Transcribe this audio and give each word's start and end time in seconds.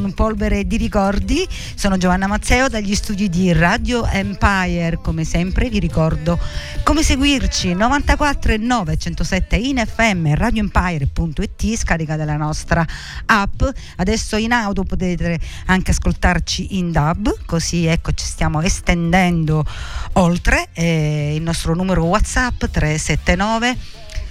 con 0.00 0.14
Polvere 0.14 0.64
di 0.64 0.76
Ricordi, 0.76 1.46
sono 1.74 1.96
Giovanna 1.96 2.28
Mazzeo 2.28 2.68
dagli 2.68 2.94
studi 2.94 3.28
di 3.28 3.52
Radio 3.52 4.06
Empire, 4.06 5.00
come 5.02 5.24
sempre 5.24 5.68
vi 5.68 5.80
ricordo 5.80 6.38
come 6.84 7.02
seguirci. 7.02 7.74
94 7.74 8.52
e 8.52 8.56
9 8.58 8.96
107 8.96 9.56
in 9.56 9.82
FM 9.84 10.34
radioempire.it 10.34 11.76
scaricate 11.76 12.24
la 12.24 12.36
nostra 12.36 12.86
app, 13.26 13.62
adesso 13.96 14.36
in 14.36 14.52
auto 14.52 14.84
potete 14.84 15.40
anche 15.66 15.90
ascoltarci 15.90 16.78
in 16.78 16.92
DAB, 16.92 17.44
così 17.44 17.86
ecco 17.86 18.12
ci 18.12 18.24
stiamo 18.24 18.60
estendendo 18.60 19.64
oltre. 20.12 20.68
Eh, 20.74 21.34
il 21.34 21.42
nostro 21.42 21.74
numero 21.74 22.04
WhatsApp 22.04 22.66
379 22.66 23.76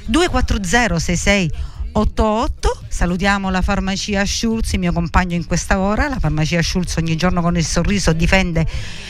240 0.06 1.00
66 1.00 1.76
88. 1.98 2.84
Salutiamo 2.90 3.50
la 3.50 3.64
farmacia 3.64 4.23
Schulz, 4.23 4.73
il 4.73 4.80
mio 4.80 4.94
compagno 4.94 5.34
in 5.34 5.48
questa 5.48 5.80
ora. 5.80 6.08
La 6.08 6.20
farmacia 6.20 6.62
Schulz 6.62 6.95
ogni 6.98 7.16
giorno 7.16 7.42
con 7.42 7.58
il 7.58 7.66
sorriso 7.66 8.14
difende 8.14 8.67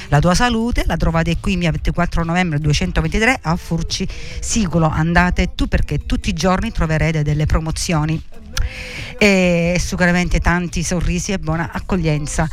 la 0.07 0.19
tua 0.19 0.33
salute. 0.33 0.83
La 0.85 0.95
trovate 0.95 1.35
qui 1.41 1.57
via 1.57 1.71
24 1.71 2.23
novembre 2.23 2.59
223 2.59 3.39
a 3.41 3.57
Furci 3.57 4.07
Siculo. 4.39 4.87
Andate 4.87 5.53
tu 5.53 5.67
perché 5.67 6.05
tutti 6.05 6.29
i 6.29 6.33
giorni 6.33 6.71
troverete 6.71 7.23
delle 7.23 7.45
promozioni 7.45 8.21
e 9.17 9.75
sicuramente 9.83 10.39
tanti 10.39 10.81
sorrisi 10.81 11.33
e 11.33 11.39
buona 11.39 11.71
accoglienza. 11.73 12.47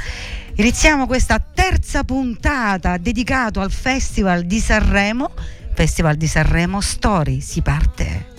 Iniziamo 0.57 1.07
questa 1.07 1.39
terza 1.39 2.03
puntata 2.03 2.97
dedicata 2.97 3.63
al 3.63 3.71
Festival 3.71 4.43
di 4.43 4.59
Sanremo. 4.59 5.31
Festival 5.75 6.17
di 6.17 6.27
Sanremo 6.27 6.81
Story, 6.81 7.41
si 7.41 7.63
parte. 7.63 8.34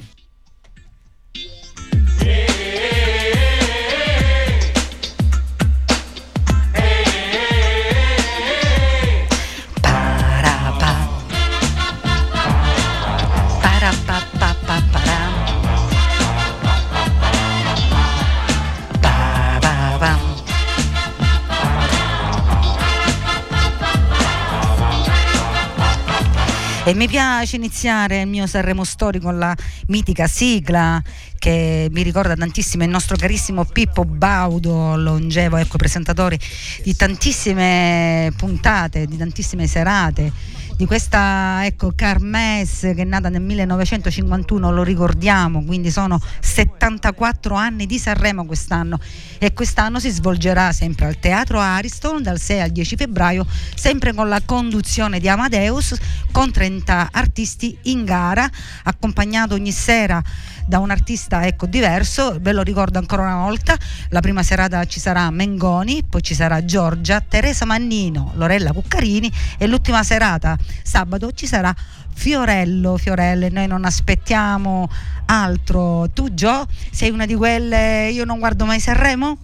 E 26.88 26.94
mi 26.94 27.08
piace 27.08 27.56
iniziare 27.56 28.22
il 28.22 28.28
mio 28.28 28.46
Sanremo 28.46 28.84
Story 28.84 29.18
con 29.18 29.40
la 29.40 29.56
mitica 29.88 30.28
sigla 30.28 31.02
che 31.40 31.88
mi 31.90 32.04
ricorda 32.04 32.36
tantissimo 32.36 32.84
il 32.84 32.92
nostro 32.92 33.16
carissimo 33.16 33.66
Pippo 33.66 34.06
Baudo, 34.06 34.96
longevo 34.96 35.58
ecco, 35.58 35.78
presentatore 35.78 36.38
di 36.84 36.96
tantissime 36.96 38.32
puntate, 38.38 39.08
di 39.08 39.18
tantissime 39.18 39.66
serate 39.66 40.32
di 40.78 40.86
questa 40.86 41.66
ecco, 41.66 41.94
Carmes 41.96 42.80
che 42.80 42.96
è 42.96 43.04
nata 43.06 43.30
nel 43.30 43.42
1951, 43.42 44.72
lo 44.72 44.84
ricordiamo, 44.84 45.64
quindi 45.64 45.90
sono 45.90 46.20
74 46.42 47.56
anni 47.56 47.86
di 47.86 47.98
Sanremo 47.98 48.46
quest'anno. 48.46 49.00
E 49.38 49.54
quest'anno 49.54 50.00
si 50.00 50.10
svolgerà 50.10 50.72
sempre 50.74 51.06
al 51.06 51.20
Teatro 51.20 51.60
Ariston 51.60 52.22
dal 52.22 52.40
6 52.40 52.62
al 52.62 52.72
10 52.72 52.96
febbraio, 52.98 53.46
sempre 53.76 54.14
con 54.14 54.28
la 54.28 54.42
conduzione 54.44 55.20
di 55.20 55.30
Amadeus 55.30 55.96
con 56.32 56.52
30 56.52 57.10
artisti 57.12 57.78
in 57.84 58.04
gara, 58.04 58.50
accompagnato 58.84 59.54
ogni 59.54 59.72
sera 59.72 60.22
da 60.66 60.80
un 60.80 60.92
artista 60.92 61.46
ecco, 61.46 61.66
diverso, 61.66 62.38
ve 62.40 62.52
lo 62.52 62.62
ricordo 62.62 62.98
ancora 62.98 63.24
una 63.24 63.44
volta, 63.44 63.76
la 64.10 64.20
prima 64.20 64.44
serata 64.44 64.84
ci 64.86 65.00
sarà 65.00 65.30
Mengoni, 65.30 66.04
poi 66.10 66.22
ci 66.22 66.34
sarà 66.34 66.64
Giorgia, 66.66 67.22
Teresa 67.22 67.66
Mannino, 67.66 68.32
Lorella 68.36 68.72
Cuccarini 68.72 69.32
e 69.58 69.68
l'ultima 69.68 70.04
serata 70.04 70.58
sabato 70.84 71.32
ci 71.32 71.48
sarà 71.48 71.74
Fiorello, 72.14 72.98
Fiorelle, 72.98 73.50
noi 73.50 73.68
non 73.68 73.84
aspettiamo 73.84 74.90
altro. 75.26 76.10
Tu 76.14 76.34
Gio 76.34 76.66
sei 76.92 77.10
una 77.10 77.26
di 77.26 77.36
quelle, 77.36 78.10
io 78.10 78.24
non 78.24 78.40
guardo 78.40 78.66
mai 78.66 78.80
Sanremo? 78.80 79.38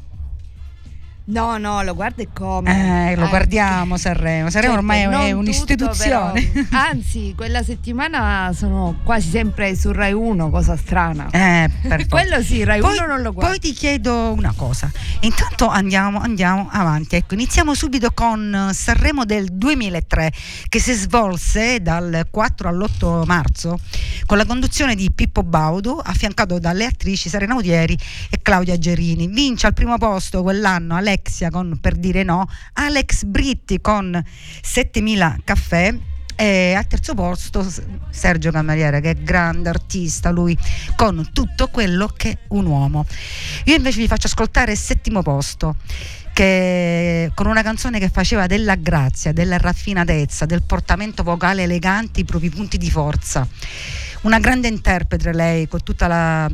No, 1.24 1.58
no, 1.58 1.84
lo 1.84 1.94
guardi 1.94 2.28
come. 2.34 3.12
Eh, 3.12 3.16
lo 3.16 3.26
eh, 3.26 3.30
guardiamo 3.30 3.96
Sanremo. 3.96 4.50
Sanremo 4.50 4.74
certo, 4.74 4.94
ormai 4.94 5.28
è 5.28 5.32
un'istituzione. 5.32 6.52
Tutto, 6.52 6.76
anzi, 6.76 7.34
quella 7.38 7.62
settimana 7.62 8.52
sono 8.56 8.98
quasi 9.04 9.30
sempre 9.30 9.76
su 9.76 9.92
Rai 9.92 10.14
1, 10.14 10.50
cosa 10.50 10.76
strana. 10.76 11.30
Eh, 11.32 11.70
Quello 12.10 12.42
sì, 12.42 12.64
Rai 12.64 12.82
poi, 12.82 12.98
1 12.98 13.06
non 13.06 13.22
lo 13.22 13.34
guardo. 13.34 13.52
Poi 13.52 13.60
ti 13.60 13.72
chiedo 13.72 14.34
una 14.34 14.54
cosa. 14.56 14.92
Intanto 15.22 15.68
andiamo, 15.68 16.20
andiamo 16.20 16.68
avanti. 16.72 17.18
Ecco, 17.18 17.36
iniziamo 17.36 17.76
subito 17.76 18.12
con 18.14 18.72
Sanremo 18.74 19.24
del 19.24 19.50
2003 19.52 20.32
che 20.70 20.80
si 20.80 20.94
svolse 20.94 21.82
dal 21.82 22.26
4 22.32 22.68
all'8 22.68 23.26
marzo 23.26 23.80
con 24.26 24.38
la 24.38 24.46
conduzione 24.46 24.96
di 24.96 25.12
Pippo 25.12 25.44
Baudo 25.44 26.00
affiancato 26.00 26.58
dalle 26.58 26.86
attrici 26.86 27.30
Serena 27.30 27.54
Udieri 27.56 27.98
e 28.30 28.40
Claudia 28.42 28.78
Gerini. 28.78 29.28
Vince 29.28 29.68
al 29.68 29.74
primo 29.74 29.98
posto 29.98 30.42
quell'anno 30.42 30.96
Alex 30.96 31.11
Alexia 31.12 31.50
con 31.50 31.78
Per 31.80 31.96
dire 31.96 32.24
no, 32.24 32.48
Alex 32.74 33.24
Britti 33.24 33.82
con 33.82 34.24
7000 34.62 35.40
caffè 35.44 35.94
e 36.36 36.74
al 36.74 36.88
terzo 36.88 37.14
posto 37.14 37.68
Sergio 38.10 38.52
Cameriere 38.52 39.02
che 39.02 39.12
è 39.12 39.16
grande 39.16 39.70
artista 39.70 40.32
lui 40.32 40.58
con 40.96 41.30
tutto 41.34 41.68
quello 41.68 42.08
che 42.08 42.30
è 42.30 42.38
un 42.50 42.66
uomo 42.66 43.06
io 43.66 43.76
invece 43.76 44.00
vi 44.00 44.08
faccio 44.08 44.28
ascoltare 44.28 44.72
il 44.72 44.78
settimo 44.78 45.22
posto 45.22 45.76
che, 46.34 47.30
con 47.36 47.48
una 47.48 47.62
canzone 47.62 48.00
che 48.00 48.08
faceva 48.08 48.48
della 48.48 48.76
grazia, 48.76 49.34
della 49.34 49.58
raffinatezza, 49.58 50.46
del 50.46 50.64
portamento 50.64 51.24
vocale 51.24 51.64
elegante, 51.64 52.22
i 52.22 52.24
propri 52.24 52.50
punti 52.50 52.78
di 52.78 52.90
forza. 52.90 53.46
Una 54.22 54.40
grande 54.40 54.70
interprete 54.70 55.34
lei, 55.34 55.68
con 55.68 55.84
tutta 55.84 56.08
la 56.08 56.50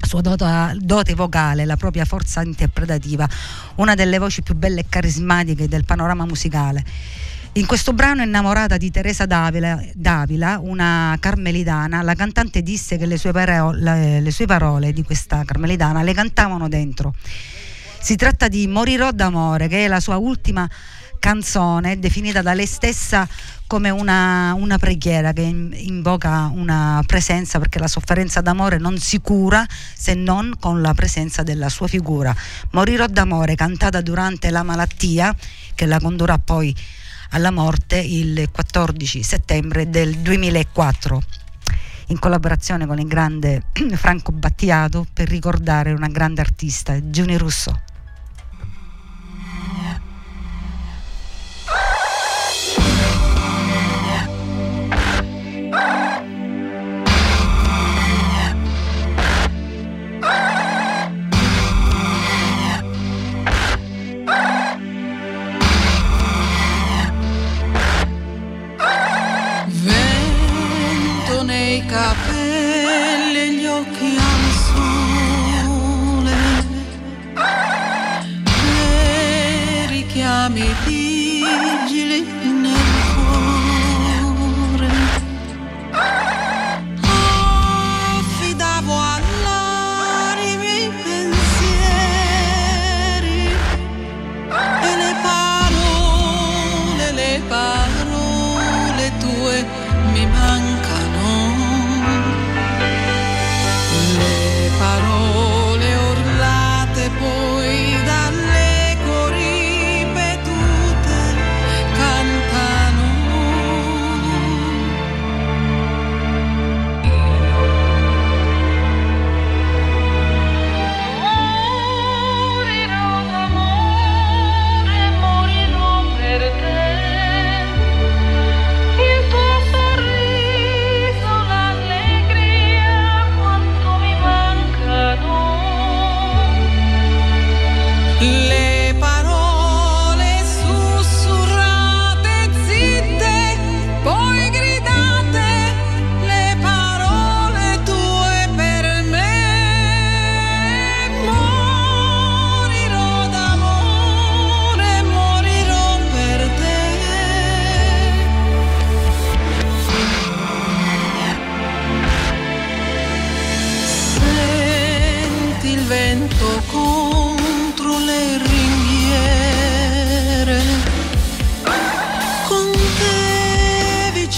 sua 0.00 0.20
dota, 0.20 0.74
dote 0.76 1.14
vocale, 1.14 1.64
la 1.64 1.76
propria 1.76 2.04
forza 2.04 2.42
interpretativa, 2.42 3.28
una 3.76 3.94
delle 3.94 4.18
voci 4.18 4.42
più 4.42 4.54
belle 4.54 4.80
e 4.80 4.86
carismatiche 4.88 5.68
del 5.68 5.84
panorama 5.84 6.24
musicale. 6.24 6.84
In 7.52 7.66
questo 7.66 7.92
brano 7.92 8.22
innamorata 8.22 8.76
di 8.76 8.90
Teresa 8.90 9.26
Davila, 9.26 9.82
Davila, 9.94 10.60
una 10.62 11.16
carmelitana, 11.18 12.02
la 12.02 12.14
cantante 12.14 12.62
disse 12.62 12.96
che 12.96 13.06
le 13.06 13.16
sue, 13.16 13.32
parole, 13.32 14.20
le 14.20 14.30
sue 14.30 14.46
parole 14.46 14.92
di 14.92 15.02
questa 15.02 15.42
carmelitana 15.44 16.02
le 16.02 16.14
cantavano 16.14 16.68
dentro. 16.68 17.14
Si 18.00 18.14
tratta 18.14 18.46
di 18.46 18.68
Morirò 18.68 19.10
d'amore, 19.10 19.66
che 19.66 19.86
è 19.86 19.88
la 19.88 19.98
sua 19.98 20.18
ultima 20.18 20.68
canzone, 21.18 21.98
definita 21.98 22.42
da 22.42 22.54
lei 22.54 22.66
stessa 22.66 23.28
come 23.66 23.90
una, 23.90 24.54
una 24.54 24.78
preghiera 24.78 25.32
che 25.32 25.42
invoca 25.42 26.50
una 26.52 27.02
presenza 27.06 27.58
perché 27.58 27.78
la 27.78 27.86
sofferenza 27.86 28.40
d'amore 28.40 28.78
non 28.78 28.98
si 28.98 29.20
cura 29.20 29.66
se 29.94 30.14
non 30.14 30.54
con 30.58 30.80
la 30.80 30.94
presenza 30.94 31.42
della 31.42 31.68
sua 31.68 31.86
figura. 31.86 32.34
Morirò 32.70 33.06
d'amore, 33.06 33.54
cantata 33.54 34.00
durante 34.00 34.50
la 34.50 34.62
malattia 34.62 35.34
che 35.74 35.86
la 35.86 36.00
condurrà 36.00 36.38
poi 36.38 36.74
alla 37.30 37.50
morte 37.50 37.98
il 37.98 38.48
14 38.50 39.22
settembre 39.22 39.90
del 39.90 40.16
2004 40.16 41.22
in 42.08 42.18
collaborazione 42.18 42.86
con 42.86 42.98
il 42.98 43.06
grande 43.06 43.64
Franco 43.96 44.32
Battiato 44.32 45.06
per 45.12 45.28
ricordare 45.28 45.92
una 45.92 46.08
grande 46.08 46.40
artista, 46.40 46.98
Giuni 47.10 47.36
Russo. 47.36 47.82
ti. 80.84 81.17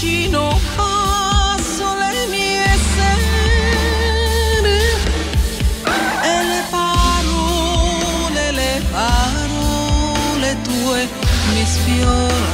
vicino 0.01 0.59
a 0.77 1.57
sole 1.61 2.25
mie 2.29 2.65
sere 2.95 4.79
e 6.23 6.43
le 6.43 6.63
parole, 6.71 8.51
le 8.51 8.81
parole 8.89 10.57
tue 10.63 11.07
mi 11.53 11.65
sfiorano. 11.65 12.50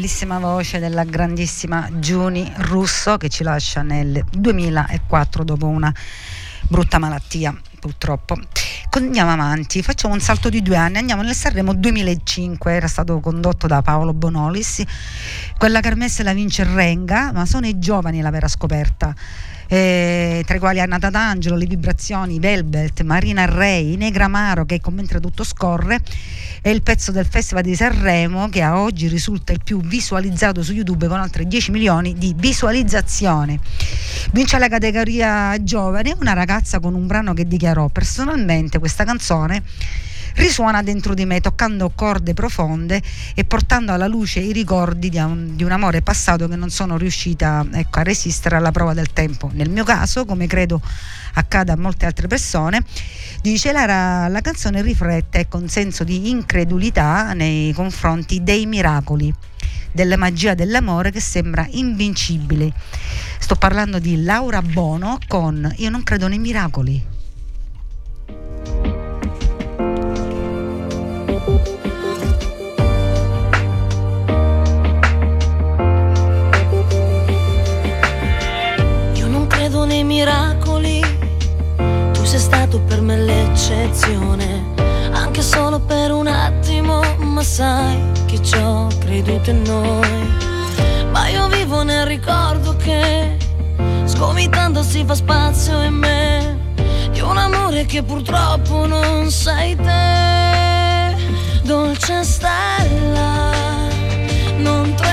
Bellissima 0.00 0.38
voce 0.38 0.78
della 0.78 1.04
grandissima 1.04 1.86
Giuni 1.98 2.50
Russo 2.56 3.18
che 3.18 3.28
ci 3.28 3.42
lascia 3.42 3.82
nel 3.82 4.24
2004 4.32 5.44
dopo 5.44 5.66
una 5.66 5.94
brutta 6.62 6.98
malattia 6.98 7.54
purtroppo. 7.78 8.34
Andiamo 8.92 9.32
avanti, 9.32 9.82
facciamo 9.82 10.14
un 10.14 10.20
salto 10.20 10.48
di 10.48 10.62
due 10.62 10.76
anni, 10.76 10.96
andiamo 10.96 11.20
nel 11.20 11.34
Sanremo 11.34 11.74
2005, 11.74 12.72
era 12.72 12.88
stato 12.88 13.20
condotto 13.20 13.66
da 13.66 13.82
Paolo 13.82 14.14
Bonolis, 14.14 14.82
quella 15.58 15.80
kermesse 15.80 16.22
la 16.22 16.32
vince 16.32 16.64
Renga, 16.64 17.30
ma 17.32 17.44
sono 17.44 17.66
i 17.66 17.78
giovani 17.78 18.22
la 18.22 18.30
vera 18.30 18.48
scoperta 18.48 19.14
eh, 19.72 20.42
tra 20.44 20.56
i 20.56 20.58
quali 20.58 20.80
Anna 20.80 20.98
Tatangelo, 20.98 21.54
Le 21.54 21.66
Vibrazioni, 21.66 22.40
Velvet, 22.40 23.02
Marina 23.02 23.44
Rei, 23.44 23.94
Negramaro 23.94 24.64
che 24.64 24.80
mentre 24.90 25.20
tutto 25.20 25.44
scorre 25.44 26.00
è 26.60 26.68
il 26.70 26.82
pezzo 26.82 27.12
del 27.12 27.24
Festival 27.24 27.62
di 27.62 27.76
Sanremo 27.76 28.48
che 28.48 28.62
a 28.62 28.80
oggi 28.80 29.06
risulta 29.06 29.52
il 29.52 29.60
più 29.62 29.80
visualizzato 29.80 30.64
su 30.64 30.72
YouTube 30.72 31.06
con 31.06 31.20
oltre 31.20 31.46
10 31.46 31.70
milioni 31.70 32.14
di 32.18 32.34
visualizzazioni. 32.36 33.56
Vince 34.32 34.58
la 34.58 34.68
categoria 34.68 35.56
giovane 35.62 36.16
una 36.18 36.32
ragazza 36.32 36.80
con 36.80 36.94
un 36.94 37.06
brano 37.06 37.32
che 37.32 37.46
dichiarò 37.46 37.86
personalmente 37.90 38.80
questa 38.80 39.04
canzone 39.04 39.62
risuona 40.40 40.82
dentro 40.82 41.12
di 41.12 41.26
me, 41.26 41.40
toccando 41.40 41.92
corde 41.94 42.32
profonde 42.32 43.02
e 43.34 43.44
portando 43.44 43.92
alla 43.92 44.06
luce 44.06 44.40
i 44.40 44.52
ricordi 44.52 45.10
di 45.10 45.18
un, 45.18 45.54
di 45.54 45.64
un 45.64 45.70
amore 45.70 46.00
passato 46.00 46.48
che 46.48 46.56
non 46.56 46.70
sono 46.70 46.96
riuscita 46.96 47.64
ecco, 47.72 47.98
a 47.98 48.02
resistere 48.02 48.56
alla 48.56 48.72
prova 48.72 48.94
del 48.94 49.12
tempo. 49.12 49.50
Nel 49.52 49.68
mio 49.68 49.84
caso, 49.84 50.24
come 50.24 50.46
credo 50.46 50.80
accada 51.34 51.74
a 51.74 51.76
molte 51.76 52.06
altre 52.06 52.26
persone, 52.26 52.82
dice 53.42 53.70
la, 53.70 54.28
la 54.28 54.40
canzone 54.40 54.80
riflette 54.80 55.46
con 55.46 55.68
senso 55.68 56.04
di 56.04 56.30
incredulità 56.30 57.34
nei 57.34 57.72
confronti 57.74 58.42
dei 58.42 58.64
miracoli 58.64 59.32
della 59.92 60.16
magia 60.16 60.54
dell'amore 60.54 61.10
che 61.10 61.20
sembra 61.20 61.66
invincibile. 61.70 62.72
Sto 63.38 63.56
parlando 63.56 63.98
di 63.98 64.22
Laura 64.22 64.62
Bono 64.62 65.18
con 65.26 65.70
Io 65.76 65.90
non 65.90 66.02
credo 66.02 66.28
nei 66.28 66.38
miracoli. 66.38 67.09
Nei 79.90 80.04
miracoli, 80.04 81.00
tu 82.12 82.24
sei 82.24 82.38
stato 82.38 82.80
per 82.80 83.00
me 83.00 83.16
l'eccezione, 83.16 84.64
anche 85.12 85.42
solo 85.42 85.80
per 85.80 86.12
un 86.12 86.26
attimo, 86.26 87.00
ma 87.18 87.42
sai 87.42 87.98
che 88.26 88.42
ci 88.42 88.56
ho 88.56 88.86
creduto 89.00 89.50
in 89.50 89.62
noi. 89.62 90.38
Ma 91.10 91.28
io 91.28 91.48
vivo 91.48 91.82
nel 91.82 92.06
ricordo 92.06 92.76
che 92.76 93.36
sgomitando 94.04 94.82
si 94.82 95.04
fa 95.04 95.14
spazio 95.14 95.82
in 95.82 95.94
me 95.94 96.58
di 97.10 97.20
un 97.20 97.36
amore 97.36 97.84
che 97.84 98.02
purtroppo 98.02 98.86
non 98.86 99.30
sei 99.30 99.74
te, 99.74 100.49
dolce 101.70 102.24
stella, 102.24 103.52
non 104.56 104.92
tremare, 104.96 105.09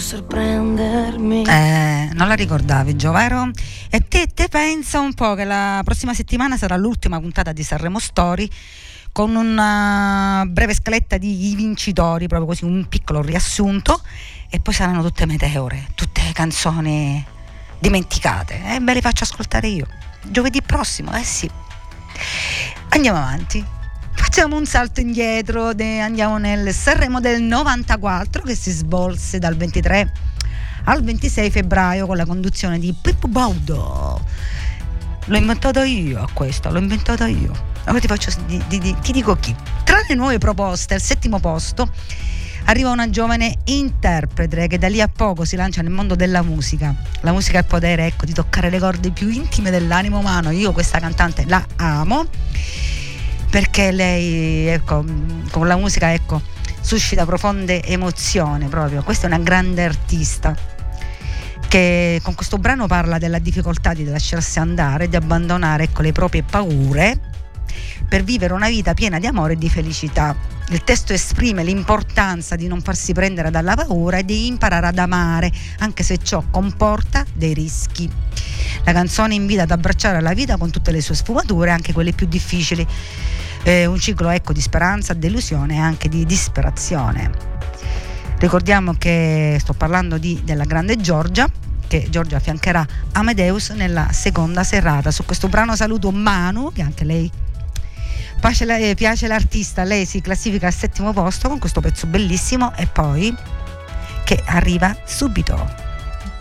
sorprendermi. 0.00 1.44
Eh, 1.44 2.10
non 2.12 2.28
la 2.28 2.34
ricordavi, 2.34 2.96
Gio, 2.96 3.12
vero? 3.12 3.50
E 3.90 4.06
te, 4.06 4.26
te 4.32 4.48
pensa 4.48 5.00
un 5.00 5.14
po' 5.14 5.34
che 5.34 5.44
la 5.44 5.80
prossima 5.84 6.14
settimana 6.14 6.56
sarà 6.56 6.76
l'ultima 6.76 7.18
puntata 7.20 7.52
di 7.52 7.62
Sanremo 7.62 7.98
Story 7.98 8.48
con 9.12 9.34
una 9.34 10.44
breve 10.46 10.74
scaletta 10.74 11.18
di 11.18 11.54
vincitori, 11.56 12.28
proprio 12.28 12.48
così 12.48 12.64
un 12.64 12.86
piccolo 12.88 13.22
riassunto 13.22 14.00
e 14.48 14.60
poi 14.60 14.74
saranno 14.74 15.02
tutte 15.02 15.26
meteore, 15.26 15.88
tutte 15.94 16.22
canzoni 16.32 17.24
dimenticate 17.78 18.62
e 18.74 18.78
ve 18.80 18.94
le 18.94 19.00
faccio 19.00 19.24
ascoltare 19.24 19.68
io. 19.68 19.86
Giovedì 20.22 20.62
prossimo, 20.62 21.16
eh 21.16 21.24
sì. 21.24 21.50
Andiamo 22.90 23.18
avanti. 23.18 23.76
Facciamo 24.20 24.56
un 24.56 24.66
salto 24.66 25.00
indietro, 25.00 25.68
andiamo 25.68 26.38
nel 26.38 26.74
Sanremo 26.74 27.20
del 27.20 27.40
94 27.40 28.42
che 28.42 28.54
si 28.56 28.72
svolse 28.72 29.38
dal 29.38 29.56
23 29.56 30.12
al 30.84 31.02
26 31.04 31.50
febbraio 31.50 32.06
con 32.06 32.16
la 32.16 32.26
conduzione 32.26 32.78
di 32.78 32.94
Pippo 33.00 33.28
Baudo. 33.28 34.20
L'ho 35.24 35.36
inventato 35.36 35.82
io 35.82 36.20
a 36.20 36.28
questo, 36.32 36.68
l'ho 36.70 36.78
inventato 36.78 37.24
io. 37.24 37.52
Ora 37.86 37.98
ti, 38.00 38.06
faccio, 38.06 38.30
di, 38.46 38.62
di, 38.66 38.96
ti 39.00 39.12
dico 39.12 39.36
chi. 39.36 39.54
Tra 39.84 40.00
le 40.06 40.14
nuove 40.14 40.38
proposte, 40.38 40.94
al 40.94 41.00
settimo 41.00 41.38
posto, 41.38 41.90
arriva 42.64 42.90
una 42.90 43.08
giovane 43.08 43.58
interprete 43.64 44.66
che 44.66 44.78
da 44.78 44.88
lì 44.88 45.00
a 45.00 45.08
poco 45.08 45.44
si 45.44 45.54
lancia 45.56 45.80
nel 45.80 45.92
mondo 45.92 46.16
della 46.16 46.42
musica. 46.42 46.94
La 47.20 47.32
musica 47.32 47.58
ha 47.58 47.60
il 47.60 47.66
potere 47.66 48.06
ecco, 48.06 48.24
di 48.24 48.32
toccare 48.32 48.68
le 48.68 48.78
corde 48.78 49.10
più 49.10 49.28
intime 49.28 49.70
dell'animo 49.70 50.18
umano. 50.18 50.50
Io 50.50 50.72
questa 50.72 50.98
cantante 50.98 51.44
la 51.46 51.64
amo 51.76 52.26
perché 53.50 53.90
lei 53.90 54.66
ecco, 54.66 55.04
con 55.50 55.66
la 55.66 55.76
musica 55.76 56.12
ecco, 56.12 56.40
suscita 56.80 57.24
profonde 57.24 57.82
emozioni 57.82 58.66
proprio. 58.66 59.02
Questa 59.02 59.24
è 59.24 59.26
una 59.28 59.38
grande 59.38 59.84
artista 59.84 60.56
che 61.68 62.20
con 62.22 62.34
questo 62.34 62.58
brano 62.58 62.86
parla 62.86 63.18
della 63.18 63.38
difficoltà 63.38 63.92
di 63.92 64.04
lasciarsi 64.04 64.58
andare, 64.58 65.08
di 65.08 65.16
abbandonare 65.16 65.84
ecco, 65.84 66.02
le 66.02 66.12
proprie 66.12 66.42
paure 66.42 67.20
per 68.08 68.24
vivere 68.24 68.54
una 68.54 68.68
vita 68.68 68.94
piena 68.94 69.18
di 69.18 69.26
amore 69.26 69.52
e 69.52 69.56
di 69.56 69.68
felicità. 69.68 70.34
Il 70.70 70.84
testo 70.84 71.12
esprime 71.12 71.64
l'importanza 71.64 72.56
di 72.56 72.66
non 72.66 72.80
farsi 72.80 73.12
prendere 73.12 73.50
dalla 73.50 73.74
paura 73.74 74.18
e 74.18 74.24
di 74.24 74.46
imparare 74.46 74.86
ad 74.86 74.98
amare, 74.98 75.50
anche 75.78 76.02
se 76.02 76.18
ciò 76.18 76.42
comporta 76.50 77.24
dei 77.32 77.54
rischi. 77.54 78.10
La 78.84 78.92
canzone 78.92 79.34
invita 79.34 79.62
ad 79.62 79.70
abbracciare 79.70 80.20
la 80.20 80.32
vita 80.32 80.56
con 80.56 80.70
tutte 80.70 80.90
le 80.90 81.00
sue 81.00 81.14
sfumature, 81.14 81.70
anche 81.70 81.92
quelle 81.92 82.12
più 82.12 82.26
difficili. 82.26 82.86
Eh, 83.68 83.84
un 83.84 83.98
ciclo 83.98 84.30
ecco, 84.30 84.54
di 84.54 84.62
speranza, 84.62 85.12
delusione 85.12 85.74
e 85.74 85.78
anche 85.78 86.08
di 86.08 86.24
disperazione. 86.24 87.30
Ricordiamo 88.38 88.94
che 88.94 89.58
sto 89.60 89.74
parlando 89.74 90.16
di, 90.16 90.40
della 90.42 90.64
grande 90.64 90.96
Giorgia, 90.96 91.46
che 91.86 92.06
Giorgia 92.08 92.36
affiancherà 92.36 92.86
Amadeus 93.12 93.68
nella 93.72 94.10
seconda 94.10 94.64
serata. 94.64 95.10
Su 95.10 95.26
questo 95.26 95.48
brano 95.48 95.76
saluto 95.76 96.10
Manu, 96.10 96.72
che 96.72 96.80
anche 96.80 97.04
lei 97.04 97.30
piace, 98.40 98.94
piace 98.94 99.26
l'artista, 99.26 99.84
lei 99.84 100.06
si 100.06 100.22
classifica 100.22 100.68
al 100.68 100.72
settimo 100.72 101.12
posto 101.12 101.50
con 101.50 101.58
questo 101.58 101.82
pezzo 101.82 102.06
bellissimo 102.06 102.74
e 102.74 102.86
poi 102.86 103.36
che 104.24 104.42
arriva 104.46 104.96
subito. 105.04 105.54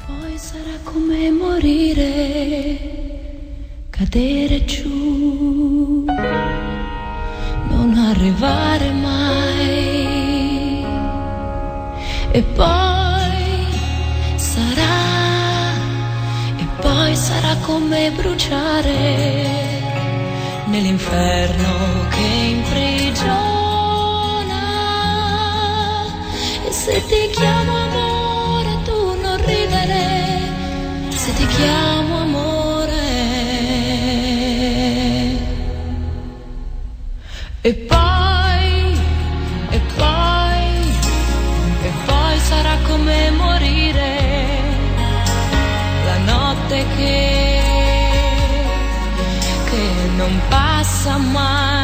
Poi 0.05 0.37
sarà 0.37 0.79
come 0.81 1.29
morire, 1.31 2.77
cadere 3.89 4.63
giù, 4.63 6.05
non 7.77 7.97
arrivare 8.09 8.91
mai. 8.91 9.65
E 12.31 12.41
poi 12.41 13.67
sarà, 14.35 14.97
e 16.57 16.65
poi 16.81 17.15
sarà 17.15 17.55
come 17.61 18.11
bruciare 18.11 18.95
nell'inferno 20.65 21.71
che 22.09 22.27
imprigiona. 22.57 23.35
E 26.67 26.71
se 26.71 27.03
ti 27.05 27.29
chiamo 27.31 27.73
amore, 27.87 28.71
tu 28.85 28.99
non 29.21 29.37
ridere, 29.45 30.05
se 31.09 31.33
ti 31.33 31.45
chiamo 31.57 32.16
E 37.67 37.73
poi, 37.73 38.97
e 39.71 39.81
poi, 39.97 40.67
e 41.81 41.91
poi 42.05 42.39
sarà 42.39 42.77
come 42.87 43.29
morire 43.31 44.15
la 46.05 46.17
notte 46.31 46.85
che, 46.95 47.61
che 49.69 49.81
non 50.15 50.41
passa 50.47 51.17
mai. 51.17 51.76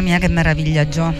Mamma 0.00 0.16
mia 0.16 0.18
che 0.18 0.32
meraviglia 0.32 0.88
Gio. 0.88 1.12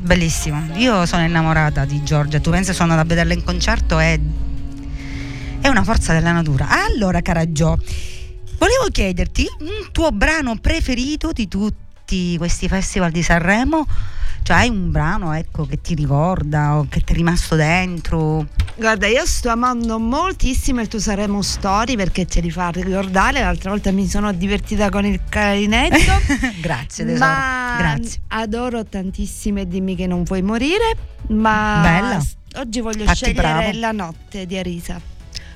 Bellissimo. 0.00 0.68
Io 0.76 1.04
sono 1.04 1.22
innamorata 1.22 1.84
di 1.84 2.02
Giorgia. 2.02 2.40
Tu 2.40 2.48
pensi 2.48 2.72
sono 2.72 2.92
andata 2.92 3.02
a 3.02 3.08
vederla 3.08 3.34
in 3.34 3.44
concerto 3.44 3.98
è 3.98 4.18
è 5.60 5.68
una 5.68 5.84
forza 5.84 6.14
della 6.14 6.32
natura. 6.32 6.68
Allora, 6.86 7.20
cara 7.20 7.52
Gio, 7.52 7.78
volevo 8.56 8.86
chiederti 8.90 9.46
un 9.58 9.92
tuo 9.92 10.10
brano 10.12 10.56
preferito 10.56 11.32
di 11.32 11.46
tutti 11.46 12.38
questi 12.38 12.68
festival 12.68 13.10
di 13.10 13.22
Sanremo? 13.22 13.86
Cioè 14.42 14.56
hai 14.56 14.70
un 14.70 14.90
brano 14.90 15.34
ecco, 15.34 15.66
che 15.66 15.78
ti 15.82 15.94
ricorda 15.94 16.78
o 16.78 16.86
che 16.88 17.00
ti 17.00 17.12
è 17.12 17.16
rimasto 17.16 17.54
dentro? 17.54 18.46
Guarda, 18.80 19.06
io 19.08 19.26
sto 19.26 19.50
amando 19.50 19.98
moltissimo 19.98 20.80
il 20.80 20.88
tuo 20.88 20.98
Saremo 20.98 21.42
Story 21.42 21.96
perché 21.96 22.26
ce 22.26 22.40
li 22.40 22.50
fa 22.50 22.70
ricordare. 22.70 23.40
L'altra 23.40 23.68
volta 23.68 23.92
mi 23.92 24.06
sono 24.08 24.32
divertita 24.32 24.88
con 24.88 25.04
il 25.04 25.20
clarinetto. 25.28 26.10
Grazie, 26.62 27.04
tesoro. 27.04 27.26
ma 27.26 27.74
Grazie. 27.76 28.20
adoro 28.28 28.82
tantissimo 28.86 29.60
e 29.60 29.68
dimmi 29.68 29.94
che 29.96 30.06
non 30.06 30.22
vuoi 30.22 30.40
morire. 30.40 30.96
Ma 31.28 31.80
Bella. 31.82 32.24
oggi 32.62 32.80
voglio 32.80 33.04
Fatti 33.04 33.16
scegliere 33.16 33.42
bravo. 33.42 33.78
la 33.80 33.92
notte 33.92 34.46
di 34.46 34.56
Arisa. 34.56 34.98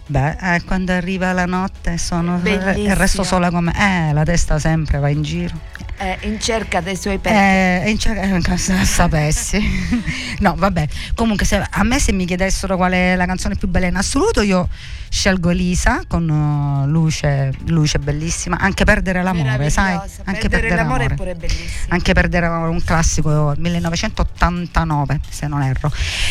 Beh, 0.06 0.36
eh, 0.56 0.62
quando 0.66 0.92
arriva 0.92 1.32
la 1.32 1.46
notte 1.46 1.96
sono 1.96 2.36
Bellissima. 2.36 2.92
resto 2.92 3.22
sola 3.22 3.50
come 3.50 3.72
eh, 3.74 4.12
la 4.12 4.22
testa 4.24 4.58
sempre 4.58 4.98
va 4.98 5.08
in 5.08 5.22
giro. 5.22 5.58
Eh, 5.98 6.18
in 6.22 6.40
cerca 6.40 6.80
dei 6.80 6.96
suoi 6.96 7.18
pezzi. 7.18 7.34
Eh, 7.36 7.90
in 7.90 7.98
cer- 7.98 8.18
eh, 8.18 8.84
sapessi. 8.84 9.60
no, 10.40 10.54
vabbè. 10.56 10.86
Comunque, 11.14 11.46
se- 11.46 11.64
a 11.68 11.82
me 11.84 11.98
se 12.00 12.12
mi 12.12 12.24
chiedessero 12.26 12.76
qual 12.76 12.92
è 12.92 13.14
la 13.16 13.26
canzone 13.26 13.54
più 13.56 13.68
bella 13.68 13.86
in 13.86 13.96
assoluto, 13.96 14.40
io 14.42 14.68
scelgo 15.08 15.50
Elisa 15.50 16.02
con 16.08 16.28
uh, 16.28 16.86
luce, 16.88 17.52
luce 17.66 17.98
bellissima. 18.00 18.58
Anche 18.58 18.84
perdere 18.84 19.22
l'amore, 19.22 19.70
sai? 19.70 19.98
Anche 20.24 20.48
Perdere 20.48 20.74
l'amore 20.74 21.04
è 21.06 21.14
pure 21.14 21.34
bellissimo. 21.34 21.86
Anche 21.88 22.12
perdere 22.12 22.48
l'amore, 22.48 22.70
un 22.70 22.82
classico 22.82 23.54
1989, 23.56 25.20
se 25.28 25.46
non 25.46 25.62
erro. 25.62 25.90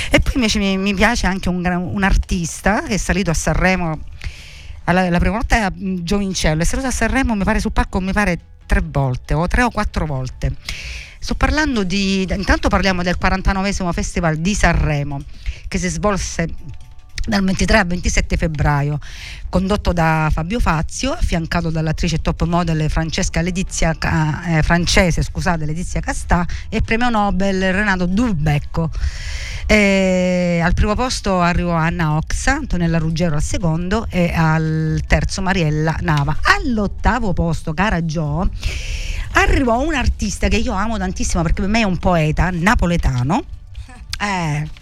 E 0.10 0.20
poi 0.20 0.34
invece 0.36 0.60
mi, 0.60 0.78
mi 0.78 0.94
piace 0.94 1.28
anche 1.28 1.48
un, 1.50 1.66
un 1.66 2.04
artista 2.04 2.82
che 2.84 2.96
è 2.96 2.98
salito 2.98 3.32
a 3.32 3.34
Sanremo. 3.34 4.00
alla- 4.86 5.10
la 5.10 5.20
prima 5.20 5.36
volta 5.36 5.56
era 5.56 5.72
Giovincello, 5.74 6.62
è 6.62 6.66
salito 6.66 6.88
a 6.90 6.92
Sanremo, 6.92 7.36
mi 7.36 7.44
pare 7.46 7.60
sul 7.62 7.72
palco, 7.72 8.02
mi 8.02 8.12
pare 8.12 8.38
tre 8.66 8.82
volte 8.84 9.34
o 9.34 9.48
tre 9.48 9.64
o 9.64 9.70
quattro 9.70 10.06
volte. 10.06 10.54
Sto 11.20 11.36
parlando 11.36 11.84
di. 11.84 12.28
Intanto 12.30 12.68
parliamo 12.68 13.02
del 13.02 13.18
49 13.18 13.94
Festival 13.94 14.38
di 14.38 14.54
Sanremo 14.54 15.22
che 15.68 15.78
si 15.78 15.88
svolse 15.88 16.48
dal 17.26 17.42
23 17.42 17.78
al 17.78 17.88
27 17.88 18.36
febbraio, 18.36 19.00
condotto 19.48 19.94
da 19.94 20.30
Fabio 20.32 20.60
Fazio, 20.60 21.14
affiancato 21.14 21.70
dall'attrice 21.70 22.22
top 22.22 22.44
model 22.44 22.90
Francesca 22.90 23.42
Letizia, 23.42 23.96
eh, 24.48 24.62
francese 24.62 25.24
scusate, 25.24 25.66
Letizia 25.66 26.02
Castà 26.02 26.46
e 26.68 26.82
premio 26.82 27.10
Nobel 27.10 27.72
Renato 27.72 28.08
Dubecco. 28.08 28.90
Eh, 29.66 30.60
al 30.62 30.74
primo 30.74 30.96
posto 30.96 31.40
arrivò 31.40 31.72
Anna 31.72 32.18
Oxa, 32.18 32.56
Antonella 32.56 32.98
Ruggero 32.98 33.36
al 33.36 33.42
secondo 33.42 34.06
e 34.10 34.34
al 34.36 35.02
terzo 35.08 35.42
Mariella 35.42 35.96
Nava. 36.02 36.38
All'ottavo 36.42 37.32
posto, 37.32 37.74
cara 37.74 38.02
Jo, 38.02 38.50
arrivò 39.34 39.80
un 39.80 39.94
artista 39.94 40.50
che 40.50 40.58
io 40.58 40.74
amo 40.74 40.98
tantissimo 40.98 41.42
perché 41.42 41.62
per 41.62 41.70
me 41.70 41.80
è 41.80 41.86
un 41.86 41.98
poeta 41.98 42.50
napoletano. 42.52 43.44
Eh, 44.20 44.82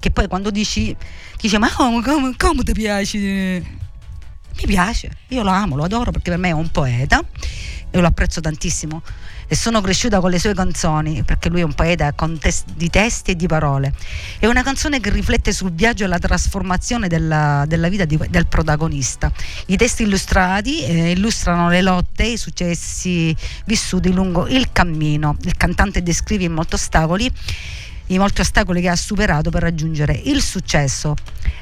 che 0.00 0.10
poi 0.10 0.28
quando 0.28 0.50
dici, 0.50 0.94
dice 1.40 1.58
ma 1.58 1.72
come, 1.72 2.02
come- 2.02 2.34
come 2.36 2.62
ti 2.62 2.72
piace? 2.72 3.18
Mi 3.18 4.66
piace, 4.66 5.10
io 5.28 5.42
lo 5.42 5.50
amo, 5.50 5.76
lo 5.76 5.84
adoro 5.84 6.10
perché 6.10 6.30
per 6.30 6.38
me 6.38 6.48
è 6.48 6.52
un 6.52 6.68
poeta 6.70 7.22
e 7.90 8.00
lo 8.00 8.06
apprezzo 8.06 8.40
tantissimo 8.40 9.02
e 9.50 9.54
sono 9.54 9.80
cresciuta 9.80 10.20
con 10.20 10.30
le 10.30 10.38
sue 10.38 10.52
canzoni 10.52 11.22
perché 11.22 11.48
lui 11.48 11.60
è 11.60 11.64
un 11.64 11.72
poeta 11.72 12.12
tes- 12.38 12.64
di 12.74 12.90
testi 12.90 13.30
e 13.30 13.36
di 13.36 13.46
parole. 13.46 13.94
È 14.38 14.46
una 14.46 14.62
canzone 14.62 15.00
che 15.00 15.10
riflette 15.10 15.52
sul 15.52 15.72
viaggio 15.72 16.04
e 16.04 16.06
la 16.06 16.18
trasformazione 16.18 17.08
della, 17.08 17.64
della 17.66 17.88
vita 17.88 18.04
di- 18.04 18.20
del 18.28 18.46
protagonista. 18.46 19.32
I 19.66 19.76
testi 19.78 20.02
illustrati 20.02 20.82
eh, 20.84 21.12
illustrano 21.12 21.70
le 21.70 21.80
lotte 21.80 22.24
e 22.24 22.32
i 22.32 22.36
successi 22.36 23.34
vissuti 23.64 24.12
lungo 24.12 24.46
il 24.48 24.70
cammino. 24.70 25.36
Il 25.42 25.56
cantante 25.56 26.02
descrive 26.02 26.44
in 26.44 26.52
molti 26.52 26.74
ostacoli 26.74 27.32
i 28.08 28.18
molti 28.18 28.40
ostacoli 28.40 28.80
che 28.80 28.88
ha 28.88 28.96
superato 28.96 29.50
per 29.50 29.62
raggiungere 29.62 30.20
il 30.24 30.42
successo 30.42 31.14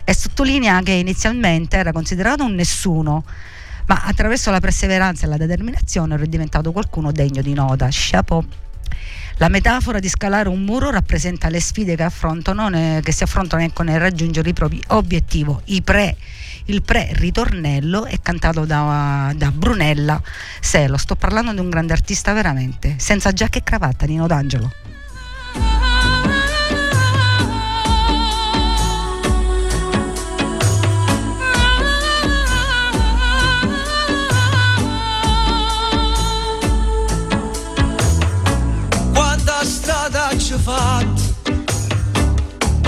e 0.05 0.15
sottolinea 0.15 0.81
che 0.83 0.93
inizialmente 0.93 1.77
era 1.77 1.93
considerato 1.93 2.45
un 2.45 2.55
nessuno, 2.55 3.25
ma 3.87 4.03
attraverso 4.05 4.51
la 4.51 4.61
perseveranza 4.61 5.27
e 5.27 5.29
la 5.29 5.37
determinazione 5.37 6.15
è 6.15 6.27
diventato 6.27 6.73
qualcuno 6.73 7.13
degno 7.13 7.43
di 7.43 7.55
nota. 7.55 7.89
Chapeau. 7.91 8.45
La 9.39 9.49
metafora 9.49 9.99
di 9.99 10.09
scalare 10.09 10.49
un 10.49 10.63
muro 10.63 10.91
rappresenta 10.91 11.51
le 11.51 11.61
sfide 11.61 11.95
che, 11.95 12.09
ne- 12.71 13.01
che 13.03 13.13
si 13.13 13.23
affrontano 13.23 13.63
ecco, 13.63 13.83
nel 13.83 14.01
raggiungere 14.01 14.49
i 14.49 14.55
propri 14.55 14.83
obiettivi. 14.89 15.55
I 15.65 15.83
pre, 15.83 16.17
il 16.67 16.81
pre-ritornello 16.81 18.07
è 18.07 18.19
cantato 18.23 18.65
da, 18.65 19.33
da 19.37 19.51
Brunella 19.51 20.23
Selo. 20.61 20.97
Sto 20.97 21.17
parlando 21.17 21.53
di 21.53 21.61
un 21.61 21.69
grande 21.69 21.93
artista 21.93 22.33
veramente, 22.33 22.95
senza 22.99 23.33
giacca 23.33 23.59
e 23.59 23.63
cravatta, 23.63 24.07
Nino 24.07 24.27
D'Angelo. 24.27 24.73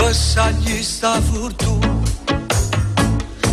Passagli 0.09 0.81
sta 0.81 1.21
fortuna 1.21 2.01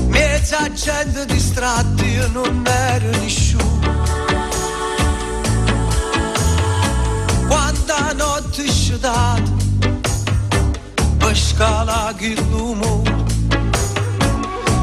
Mezza 0.06 0.72
gente 0.72 1.26
distratti 1.26 2.04
Io 2.06 2.28
non 2.28 2.64
ero 2.66 3.10
nessuno 3.18 3.78
Quanta 7.46 8.14
notte 8.14 8.70
ci 8.70 8.98
dato 8.98 9.54
Per 11.18 11.36
scalare 11.36 12.14
che 12.14 12.34
l'uomo 12.48 13.02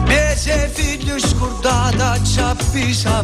Mese 0.05 0.69
figlio 0.71 1.17
scordata 1.17 2.21
Ci 2.21 2.39
ha 2.39 2.55
pisa 2.71 3.23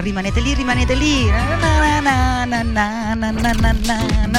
rimanete 0.00 0.40
lì, 0.40 0.54
rimanete 0.54 0.94
lì. 0.94 1.26
Na 1.26 2.00
na 2.00 2.44
na 2.44 2.62
na 2.62 2.84
na 3.14 3.30
na 3.32 3.52
na 3.52 3.96
na 4.26 4.29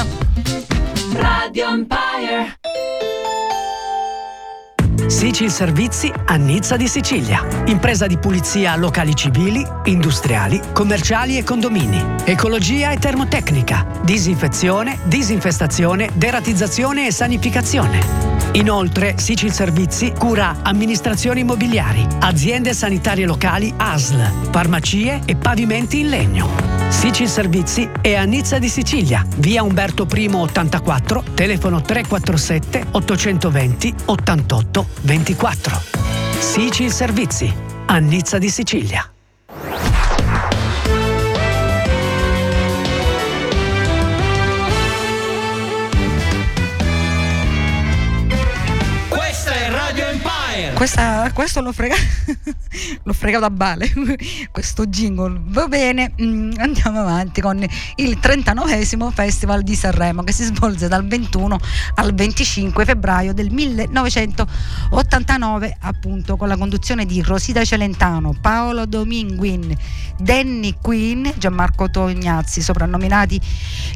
Servizi 5.52 6.12
a 6.24 6.34
Nizza 6.34 6.76
di 6.76 6.88
Sicilia. 6.88 7.46
Impresa 7.66 8.06
di 8.06 8.16
pulizia 8.16 8.74
locali 8.74 9.14
civili, 9.14 9.64
industriali, 9.84 10.60
commerciali 10.72 11.36
e 11.38 11.44
condomini. 11.44 12.02
Ecologia 12.24 12.90
e 12.90 12.96
termotecnica. 12.96 13.86
Disinfezione, 14.02 14.98
disinfestazione, 15.04 16.08
deratizzazione 16.14 17.06
e 17.06 17.12
sanificazione. 17.12 18.32
Inoltre, 18.52 19.14
Sicil 19.18 19.52
Servizi 19.52 20.12
cura 20.16 20.56
amministrazioni 20.62 21.40
immobiliari, 21.40 22.06
aziende 22.20 22.74
sanitarie 22.74 23.24
locali 23.24 23.72
ASL, 23.76 24.50
farmacie 24.50 25.20
e 25.24 25.36
pavimenti 25.36 26.00
in 26.00 26.08
legno. 26.08 26.72
Sicil 26.88 27.28
Servizi 27.28 27.88
è 28.00 28.14
a 28.14 28.24
Nizza 28.24 28.58
di 28.58 28.68
Sicilia, 28.68 29.24
via 29.36 29.62
Umberto 29.62 30.06
I 30.12 30.30
84, 30.30 31.24
telefono 31.34 31.80
347 31.80 32.86
820 32.90 33.94
88 34.04 34.86
24. 35.00 35.41
Sicil 36.38 36.92
Servizi, 36.92 37.52
a 37.86 37.96
Nizza 37.98 38.38
di 38.38 38.48
Sicilia. 38.48 39.11
Questa- 50.82 51.30
questo 51.32 51.60
l'ho 51.60 51.70
fregato, 51.70 52.02
l'ho 53.04 53.12
fregato 53.14 53.44
a 53.44 53.50
bale, 53.50 53.88
questo 54.50 54.84
jingle. 54.86 55.40
Va 55.44 55.68
bene, 55.68 56.12
mm, 56.20 56.54
andiamo 56.56 56.98
avanti 56.98 57.40
con 57.40 57.64
il 57.94 58.18
39 58.18 58.84
Festival 59.12 59.62
di 59.62 59.76
Sanremo 59.76 60.24
che 60.24 60.32
si 60.32 60.42
svolge 60.42 60.88
dal 60.88 61.06
21 61.06 61.56
al 61.94 62.12
25 62.12 62.84
febbraio 62.84 63.32
del 63.32 63.52
1989, 63.52 65.76
appunto 65.82 66.36
con 66.36 66.48
la 66.48 66.56
conduzione 66.56 67.06
di 67.06 67.22
Rosita 67.22 67.64
Celentano, 67.64 68.34
Paolo 68.40 68.84
Dominguin, 68.84 69.72
Danny 70.18 70.74
Quinn, 70.82 71.28
Gianmarco 71.36 71.90
Tognazzi, 71.90 72.60
soprannominati 72.60 73.40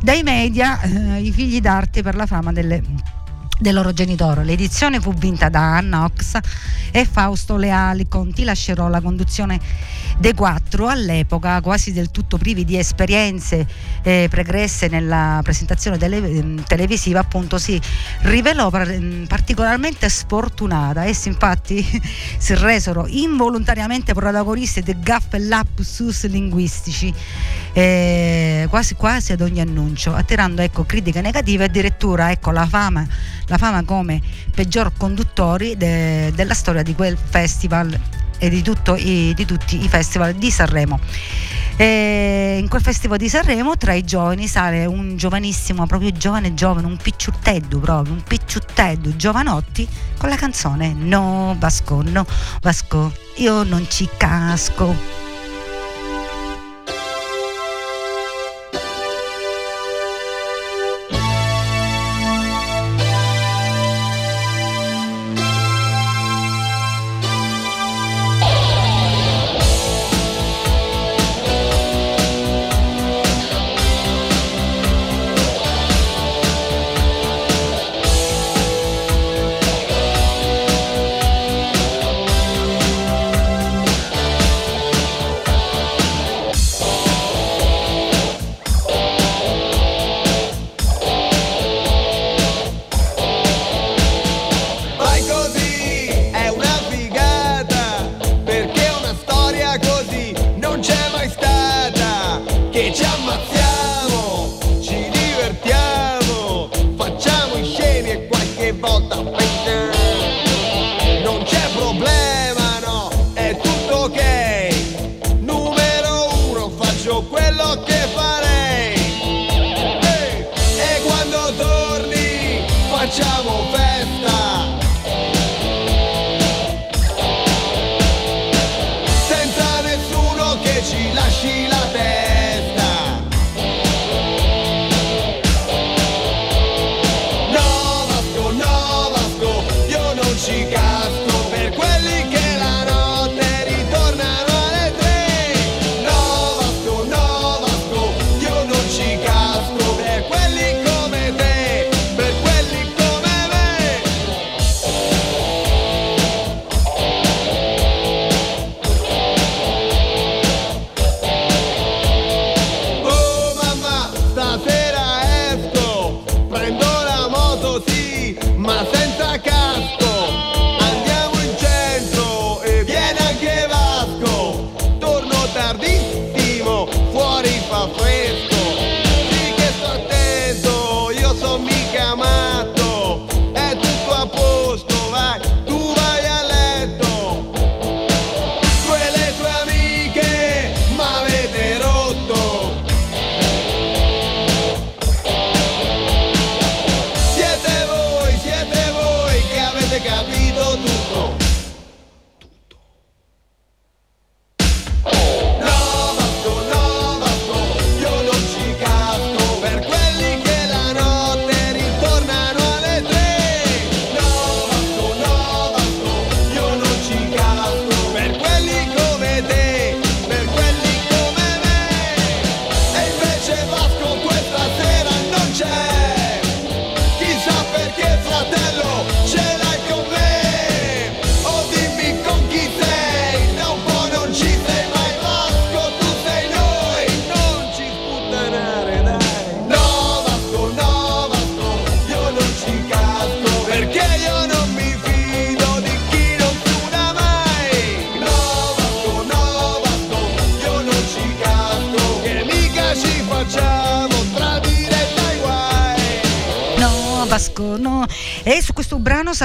dai 0.03 0.23
media 0.23 0.81
eh, 0.83 1.21
i 1.21 1.33
figli 1.33 1.61
d'arte 1.61 2.05
per 2.05 2.15
la 2.15 2.27
fama 2.27 2.53
delle 2.53 3.25
del 3.59 3.75
loro 3.75 3.93
genitore. 3.93 4.45
L'edizione 4.45 5.01
fu 5.01 5.13
vinta 5.15 5.49
da 5.49 5.77
Anna 5.77 6.05
Ox 6.05 6.39
e 6.91 7.05
Fausto 7.05 7.57
Leali. 7.57 8.09
Con 8.09 8.33
Ti 8.33 8.45
lascerò 8.45 8.89
la 8.89 9.01
conduzione 9.01 9.61
dei 10.19 10.35
quattro, 10.35 10.89
all'epoca 10.89 11.61
quasi 11.61 11.93
del 11.93 12.11
tutto 12.11 12.39
privi 12.39 12.65
di 12.65 12.79
esperienze 12.79 13.67
eh, 14.03 14.27
pregresse 14.31 14.89
nella 14.89 15.41
presentazione 15.43 15.99
tele- 15.99 16.17
ehm, 16.17 16.65
televisiva, 16.65 17.21
appunto 17.21 17.59
si 17.59 17.81
rivelò 18.21 18.71
ehm, 18.71 19.27
particolarmente 19.27 20.09
sfortunata. 20.09 21.05
Essi 21.05 21.29
infatti 21.29 21.85
si 22.39 22.55
resero 22.55 23.07
involontariamente 23.09 24.15
protagonisti 24.15 24.83
di 24.83 24.97
gaff 25.01 25.35
e 25.35 25.39
lapsus 25.41 26.27
linguistici 26.27 27.13
eh, 27.77 28.67
quasi 28.71 28.95
quasi 28.95 29.33
ad 29.33 29.43
ogni 29.43 29.61
annuncio, 29.61 30.15
attirando 30.15 30.63
ecco, 30.63 30.85
critiche 30.85 31.21
negative 31.21 31.65
e 31.65 31.67
addirittura 31.67 32.31
ecco, 32.31 32.51
la, 32.51 32.67
fama, 32.67 33.07
la 33.47 33.59
fama 33.59 33.85
come 33.85 34.21
peggior 34.55 34.93
conduttori 34.97 35.77
de- 35.77 36.33
della 36.35 36.55
storia 36.55 36.83
di 36.83 36.95
quel 36.95 37.17
festival 37.17 37.99
e 38.39 38.49
di, 38.51 38.63
tutto 38.63 38.97
i- 38.97 39.33
di 39.35 39.45
tutti 39.45 39.83
i 39.83 39.89
festival 39.89 40.35
di 40.35 40.51
Sanremo. 40.51 40.99
E 41.79 42.57
in 42.59 42.69
quel 42.69 42.81
festival 42.81 43.19
di 43.19 43.29
Sanremo 43.29 43.77
tra 43.77 43.93
i 43.93 44.03
giovani 44.03 44.47
sale 44.49 44.87
un 44.87 45.17
giovanissimo, 45.17 45.87
proprio 45.87 46.11
giovane 46.11 46.55
giovane, 46.55 46.87
un 46.87 46.97
picciutteddu 46.97 47.81
proprio, 47.81 48.15
un 48.15 48.23
picciutteddu, 48.23 49.15
giovanotti 49.17 49.87
con 50.17 50.29
la 50.31 50.37
canzone 50.37 50.95
No 50.95 51.55
Vasco, 51.59 52.03
no 52.03 52.25
Vasco, 52.63 53.13
io 53.37 53.63
non 53.63 53.87
ci 53.91 54.09
casco. 54.17 55.26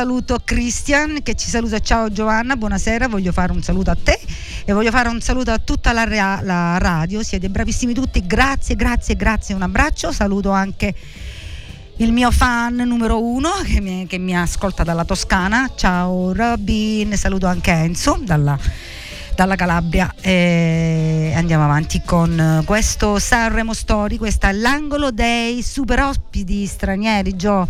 Saluto 0.02 0.40
Christian 0.44 1.20
che 1.22 1.36
ci 1.36 1.48
saluta. 1.48 1.78
Ciao 1.78 2.12
Giovanna, 2.12 2.56
buonasera. 2.56 3.08
Voglio 3.08 3.32
fare 3.32 3.52
un 3.52 3.62
saluto 3.62 3.92
a 3.92 3.98
te 4.02 4.20
e 4.66 4.74
voglio 4.74 4.90
fare 4.90 5.10
un 5.10 5.22
saluto 5.22 5.52
a 5.52 5.60
tutta 5.60 5.92
la, 5.92 6.06
rea- 6.06 6.42
la 6.42 6.80
radio. 6.80 7.22
Siete 7.22 7.50
bravissimi 7.50 7.94
tutti. 7.94 8.26
Grazie, 8.26 8.76
grazie, 8.76 9.16
grazie. 9.16 9.54
Un 9.54 9.62
abbraccio. 9.62 10.12
Saluto 10.12 10.50
anche 10.50 10.96
il 11.98 12.12
mio 12.12 12.32
fan 12.32 12.78
numero 12.78 13.24
uno 13.24 13.52
che 13.64 13.80
mi, 13.80 14.08
che 14.08 14.18
mi 14.18 14.36
ascolta 14.36 14.82
dalla 14.82 15.06
Toscana. 15.06 15.70
Ciao 15.76 16.34
Robin. 16.34 17.16
Saluto 17.16 17.46
anche 17.46 17.70
Enzo 17.70 18.20
dalla 18.24 18.58
dalla 19.36 19.56
Calabria 19.56 20.14
e 20.22 21.34
andiamo 21.36 21.64
avanti 21.64 22.02
con 22.06 22.40
eh, 22.40 22.64
questo 22.66 23.20
Sanremo 23.20 23.74
Story, 23.74 24.18
questo 24.18 24.48
è 24.48 24.52
l'angolo 24.54 25.12
dei 25.12 25.62
super 25.62 26.02
ospiti 26.02 26.66
stranieri, 26.66 27.36
Gio. 27.36 27.68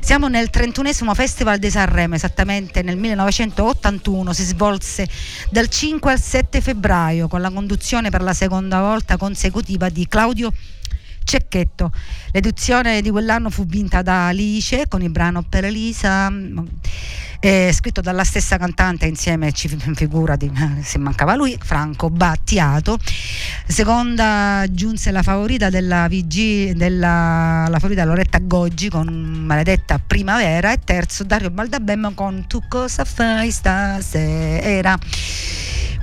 Siamo 0.00 0.28
nel 0.28 0.50
31esimo 0.52 1.14
Festival 1.14 1.58
di 1.58 1.70
Sanremo, 1.70 2.14
esattamente 2.14 2.82
nel 2.82 2.96
1981, 2.96 4.32
si 4.32 4.44
svolse 4.44 5.08
dal 5.50 5.68
5 5.68 6.12
al 6.12 6.20
7 6.20 6.60
febbraio 6.60 7.26
con 7.26 7.40
la 7.40 7.50
conduzione 7.50 8.10
per 8.10 8.22
la 8.22 8.34
seconda 8.34 8.80
volta 8.80 9.16
consecutiva 9.16 9.88
di 9.88 10.06
Claudio 10.06 10.52
Cecchetto. 11.24 11.90
L'edizione 12.32 13.00
di 13.00 13.10
quell'anno 13.10 13.50
fu 13.50 13.64
vinta 13.64 14.02
da 14.02 14.28
Alice 14.28 14.86
con 14.88 15.02
il 15.02 15.10
brano 15.10 15.42
Per 15.42 15.64
Elisa, 15.64 16.30
eh, 17.40 17.72
scritto 17.74 18.00
dalla 18.00 18.24
stessa 18.24 18.56
cantante 18.56 19.06
insieme, 19.06 19.52
ci 19.52 19.68
figura 19.94 20.36
di, 20.36 20.50
se 20.82 20.98
mancava 20.98 21.34
lui, 21.34 21.58
Franco 21.60 22.08
Battiato. 22.08 22.98
Seconda 23.66 24.64
giunse 24.70 25.10
la 25.10 25.22
favorita 25.22 25.68
della 25.70 26.06
VG, 26.08 26.72
della 26.72 27.66
la 27.68 27.78
favorita 27.78 28.04
Loretta 28.04 28.38
Goggi 28.38 28.88
con 28.88 29.08
Maledetta 29.08 29.98
Primavera 29.98 30.72
e 30.72 30.78
terzo 30.84 31.24
Dario 31.24 31.50
Baldabemmo 31.50 32.12
con 32.14 32.46
Tu 32.46 32.60
cosa 32.68 33.04
fai 33.04 33.50
stasera. 33.50 34.98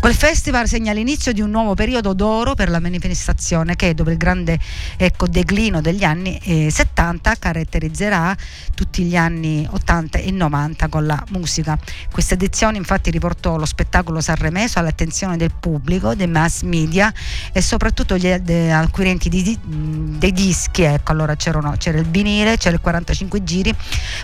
Quel 0.02 0.16
festival 0.16 0.68
segna 0.68 0.94
l'inizio 0.94 1.32
di 1.32 1.42
un 1.42 1.52
nuovo 1.52 1.76
periodo 1.76 2.14
d'oro 2.14 2.56
per 2.56 2.72
la 2.72 2.80
manifestazione 2.80 3.76
che 3.76 3.94
dopo 3.94 4.10
il 4.10 4.18
grande 4.18 4.58
ecco, 4.98 5.28
declino 5.28 5.80
degli 5.80 6.04
anni 6.04 6.40
eh, 6.42 6.72
70 6.72 7.36
caratterizzerà 7.38 8.36
tutti 8.74 9.04
gli 9.04 9.16
anni 9.16 9.68
80 9.70 10.18
e 10.18 10.32
90 10.32 10.88
con 10.88 11.06
la 11.06 11.24
musica. 11.30 11.78
Questa 12.12 12.34
edizione 12.34 12.78
infatti 12.78 13.12
riportò 13.12 13.58
lo 13.58 13.66
spettacolo 13.66 14.22
sanremeso 14.22 14.80
all'attenzione 14.80 15.38
del 15.38 15.54
pubblico, 15.54 16.16
dei 16.16 16.26
mass 16.26 16.64
media 16.64 17.14
e 17.54 17.62
soprattutto 17.62 18.18
gli 18.18 18.28
de- 18.38 18.72
acquirenti 18.72 19.30
di- 19.30 19.60
dei 19.64 20.32
dischi. 20.32 20.82
Ecco, 20.82 21.12
allora 21.12 21.36
c'era 21.36 21.60
il 21.60 22.08
vinile, 22.08 22.58
c'era 22.58 22.74
il 22.74 22.82
45 22.82 23.44
giri, 23.44 23.72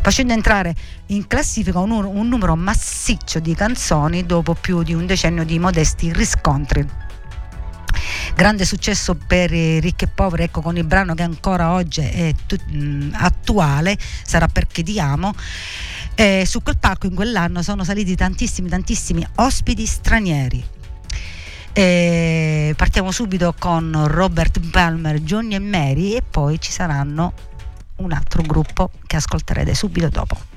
facendo 0.02 0.34
entrare 0.34 0.74
in 1.08 1.28
classifica 1.28 1.80
un, 1.80 1.92
un 1.92 2.28
numero 2.28 2.56
massiccio 2.56 3.40
di 3.40 3.54
canzoni 3.54 4.26
dopo 4.26 4.54
più 4.54 4.84
di 4.84 4.94
un 4.94 5.06
decennio 5.06 5.44
di 5.44 5.60
modesti 5.60 6.12
riscontri. 6.12 6.86
Grande 8.36 8.66
successo 8.66 9.16
per 9.16 9.52
i 9.52 9.80
ricchi 9.80 10.04
e 10.04 10.08
poveri, 10.08 10.44
ecco 10.44 10.62
con 10.62 10.78
il 10.78 10.84
brano 10.84 11.16
che 11.16 11.24
ancora 11.24 11.72
oggi 11.72 12.02
è 12.02 12.34
tu- 12.46 12.56
mh, 12.56 13.12
attuale, 13.14 13.98
sarà 14.24 14.48
perché 14.48 14.84
ti 14.84 15.00
amo. 15.00 15.34
Eh, 16.14 16.44
su 16.46 16.62
quel 16.62 16.78
palco 16.78 17.08
in 17.08 17.16
quell'anno 17.16 17.62
sono 17.64 17.84
saliti 17.84 18.16
tantissimi, 18.16 18.70
tantissimi 18.70 19.26
ospiti 19.36 19.86
stranieri. 19.86 20.64
Eh, 21.74 22.74
partiamo 22.76 23.12
subito 23.12 23.54
con 23.58 24.06
Robert 24.08 24.60
Palmer, 24.72 25.20
Johnny 25.20 25.56
e 25.56 25.60
Mary 25.60 26.16
e 26.16 26.24
poi 26.24 26.60
ci 26.60 26.72
saranno 26.72 27.34
un 27.98 28.12
altro 28.12 28.42
gruppo 28.42 28.92
che 29.06 29.16
ascolterete 29.16 29.74
subito 29.74 30.10
dopo. 30.10 30.57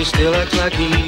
he 0.00 0.06
still 0.06 0.34
acts 0.34 0.56
like 0.56 0.72
he 0.72 0.99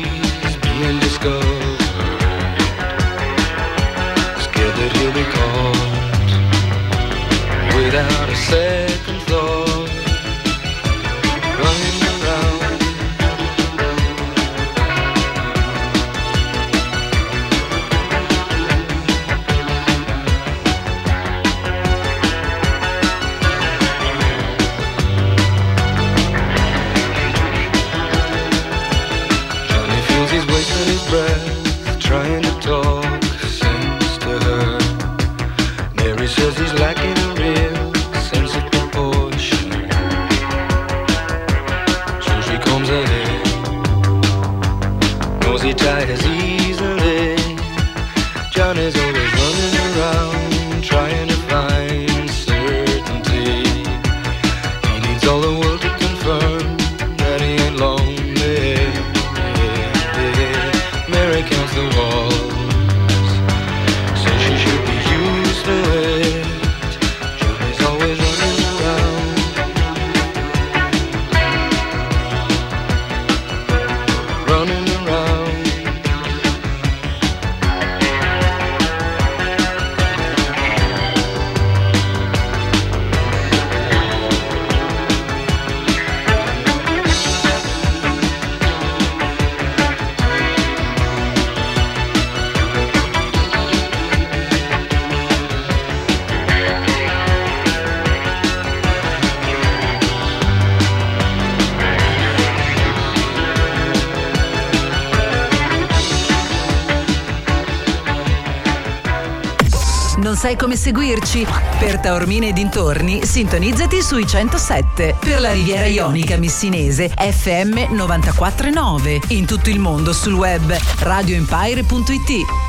sai 110.42 110.56
come 110.56 110.74
seguirci? 110.74 111.46
Per 111.78 112.00
Taormina 112.00 112.46
e 112.46 112.52
dintorni, 112.52 113.24
sintonizzati 113.24 114.02
sui 114.02 114.26
107. 114.26 115.14
Per 115.20 115.40
la 115.40 115.52
Riviera 115.52 115.86
Ionica 115.86 116.36
Missinese, 116.36 117.10
FM 117.10 117.94
949. 117.94 119.20
In 119.28 119.46
tutto 119.46 119.70
il 119.70 119.78
mondo 119.78 120.12
sul 120.12 120.32
web 120.32 120.76
radioempire.it. 120.98 122.61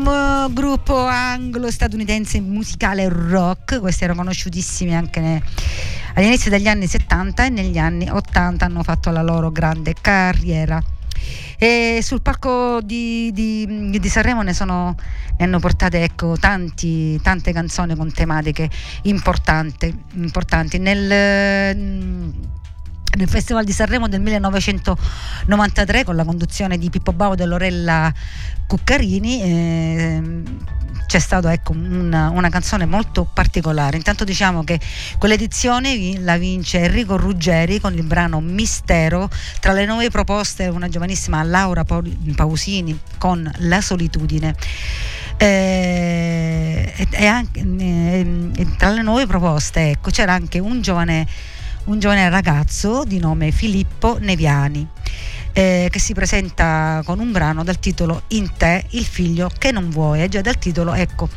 mo- 0.00 0.48
gruppo 0.52 0.96
anglo-statunitense 0.96 2.40
musicale 2.40 3.08
rock, 3.08 3.80
questi 3.80 4.04
erano 4.04 4.20
conosciutissimi 4.20 4.94
anche 4.94 5.20
ne- 5.20 5.42
all'inizio 6.14 6.50
degli 6.50 6.68
anni 6.68 6.86
70 6.86 7.46
e 7.46 7.48
negli 7.50 7.78
anni 7.78 8.08
80 8.08 8.64
hanno 8.64 8.82
fatto 8.82 9.10
la 9.10 9.22
loro 9.22 9.50
grande 9.50 9.94
carriera. 10.00 10.82
E 11.58 12.00
sul 12.02 12.20
palco 12.22 12.80
di, 12.82 13.30
di- 13.32 13.90
di 14.00 14.08
Sanremo 14.08 14.42
ne, 14.42 14.52
sono, 14.52 14.96
ne 15.36 15.44
hanno 15.44 15.60
portate 15.60 16.02
ecco, 16.02 16.36
tanti, 16.38 17.20
tante 17.22 17.52
canzoni 17.52 17.94
con 17.94 18.12
tematiche 18.12 18.68
importanti. 19.02 19.96
importanti. 20.14 20.78
Nel, 20.78 22.32
nel 23.16 23.28
Festival 23.28 23.64
di 23.64 23.72
Sanremo 23.72 24.08
del 24.08 24.20
1993 24.20 26.04
con 26.04 26.16
la 26.16 26.24
conduzione 26.24 26.78
di 26.78 26.90
Pippo 26.90 27.12
Baudo 27.12 27.42
e 27.42 27.46
Lorella 27.46 28.12
Cuccarini 28.66 29.42
ehm, 29.42 30.44
c'è 31.12 31.18
stata 31.18 31.52
ecco, 31.52 31.72
una, 31.72 32.30
una 32.30 32.48
canzone 32.48 32.86
molto 32.86 33.28
particolare. 33.30 33.98
Intanto 33.98 34.24
diciamo 34.24 34.64
che 34.64 34.80
quell'edizione 35.18 36.18
la 36.20 36.38
vince 36.38 36.78
Enrico 36.78 37.18
Ruggeri 37.18 37.80
con 37.80 37.92
il 37.92 38.02
brano 38.02 38.40
Mistero. 38.40 39.28
Tra 39.60 39.72
le 39.72 39.84
nuove 39.84 40.08
proposte 40.08 40.68
una 40.68 40.88
giovanissima 40.88 41.42
Laura 41.42 41.84
Pausini 41.84 42.98
con 43.18 43.50
La 43.58 43.82
solitudine. 43.82 44.54
Eh, 45.36 46.92
e, 46.96 47.08
e 47.10 47.26
anche, 47.26 47.60
eh, 47.60 48.26
e 48.56 48.76
tra 48.78 48.88
le 48.90 49.02
nuove 49.02 49.26
proposte 49.26 49.90
ecco, 49.90 50.10
c'era 50.10 50.32
anche 50.32 50.58
un 50.60 50.80
giovane, 50.80 51.26
un 51.84 51.98
giovane 51.98 52.28
ragazzo 52.28 53.04
di 53.04 53.18
nome 53.18 53.50
Filippo 53.50 54.18
Neviani 54.20 54.86
eh, 55.52 55.88
che 55.90 55.98
si 55.98 56.14
presenta 56.14 57.02
con 57.04 57.18
un 57.18 57.32
brano 57.32 57.64
dal 57.64 57.78
titolo 57.78 58.22
In 58.28 58.50
te 58.56 58.84
il 58.90 59.04
figlio 59.04 59.50
che 59.58 59.72
non 59.72 59.90
vuoi 59.90 60.22
e 60.22 60.28
già 60.28 60.40
dal 60.40 60.58
titolo 60.58 60.94
ecco 60.94 61.28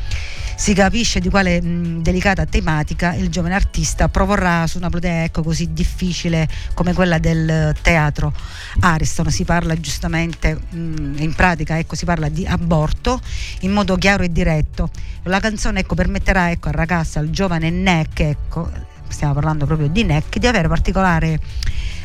si 0.58 0.72
capisce 0.72 1.20
di 1.20 1.28
quale 1.28 1.60
mh, 1.60 2.00
delicata 2.00 2.46
tematica 2.46 3.12
il 3.14 3.28
giovane 3.28 3.54
artista 3.54 4.08
proporrà 4.08 4.66
su 4.66 4.78
una 4.78 4.88
platea 4.88 5.24
ecco, 5.24 5.42
così 5.42 5.74
difficile 5.74 6.48
come 6.72 6.94
quella 6.94 7.18
del 7.18 7.76
teatro 7.82 8.32
Ariston. 8.80 9.30
Si 9.30 9.44
parla 9.44 9.78
giustamente, 9.78 10.54
mh, 10.54 11.16
in 11.18 11.34
pratica 11.34 11.78
ecco, 11.78 11.94
si 11.94 12.06
parla 12.06 12.30
di 12.30 12.46
aborto 12.46 13.20
in 13.60 13.72
modo 13.72 13.96
chiaro 13.96 14.22
e 14.22 14.32
diretto. 14.32 14.88
La 15.24 15.40
canzone 15.40 15.80
ecco, 15.80 15.94
permetterà 15.94 16.50
ecco, 16.50 16.68
al 16.68 16.74
ragazzo, 16.74 17.18
al 17.18 17.28
giovane 17.28 17.68
Neck, 17.68 18.20
ecco, 18.20 18.70
stiamo 19.08 19.34
parlando 19.34 19.66
proprio 19.66 19.88
di 19.88 20.04
Neck, 20.04 20.38
di 20.38 20.46
avere 20.46 20.68
particolare 20.68 21.40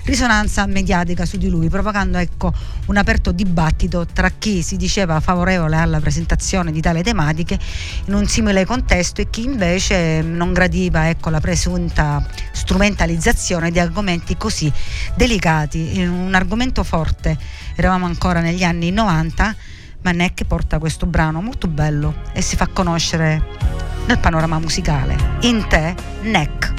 risonanza 0.04 0.66
mediatica 0.66 1.26
su 1.26 1.38
di 1.38 1.50
lui, 1.50 1.70
provocando 1.70 2.18
ecco, 2.18 2.54
un 2.88 2.98
aperto 2.98 3.32
dibattito 3.32 4.06
tra 4.06 4.30
chi 4.30 4.62
si 4.62 4.78
diceva 4.78 5.20
favorevole 5.20 5.76
alla 5.76 6.00
presentazione 6.00 6.72
di 6.72 6.82
tale 6.82 7.04
tematiche 7.04 7.60
in 8.06 8.14
un 8.14 8.28
simile 8.28 8.66
contesto 8.66 9.22
e 9.22 9.30
chi 9.30 9.44
invece 9.44 10.22
non 10.22 10.54
gradiva 10.54 11.10
ecco, 11.10 11.30
la 11.30 11.40
presunta 11.40 12.26
strumentalizzazione 12.52 13.72
di 13.72 13.80
argomenti 13.80 14.38
così 14.38 14.72
delicati. 15.16 16.02
Un 16.02 16.34
argomento 16.34 16.84
forte, 16.84 17.38
eravamo 17.76 18.06
ancora 18.06 18.40
negli 18.40 18.64
anni 18.64 18.92
90, 18.92 19.56
ma 20.02 20.12
Neck 20.12 20.46
porta 20.46 20.80
questo 20.80 21.06
brano 21.06 21.42
molto 21.42 21.68
bello 21.68 22.16
e 22.34 22.42
si 22.42 22.56
fa 22.56 22.68
conoscere 22.68 23.71
nel 24.06 24.20
panorama 24.20 24.60
musicale. 24.60 25.16
In 25.42 25.66
te, 25.68 25.96
Neck. 26.22 26.74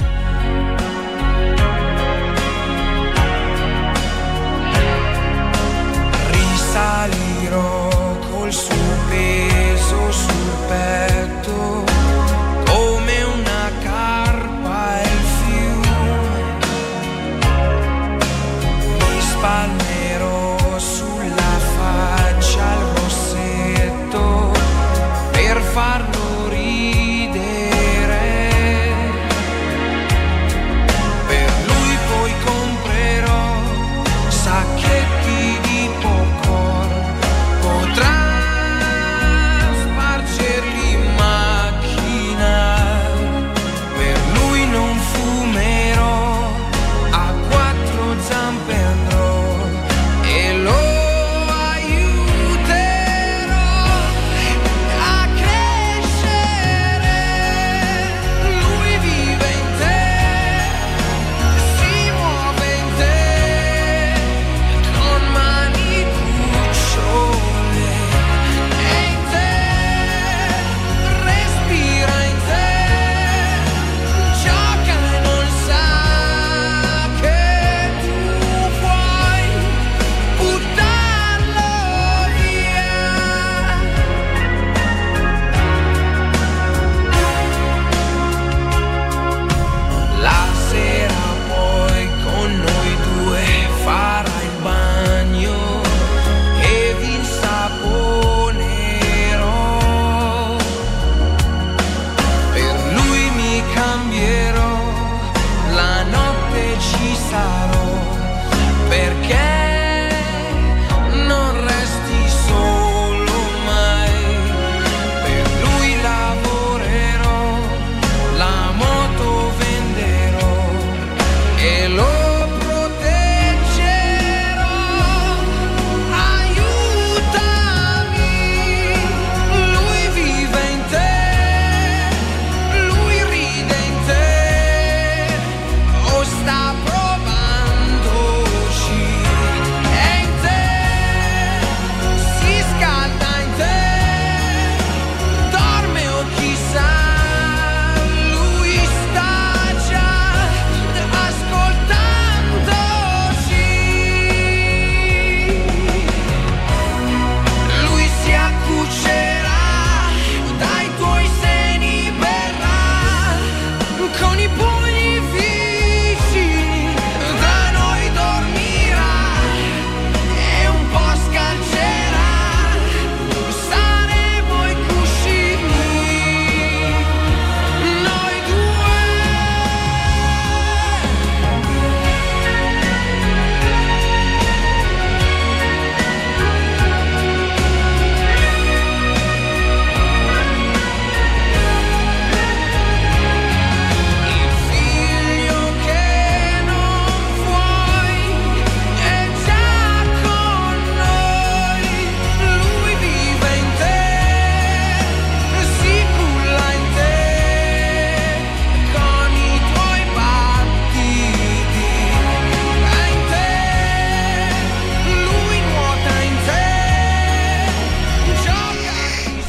risalirò 6.31 7.89
col 8.31 8.51
suo 8.51 8.73
peso 9.09 10.11
sul 10.11 10.51
petto 10.67 11.92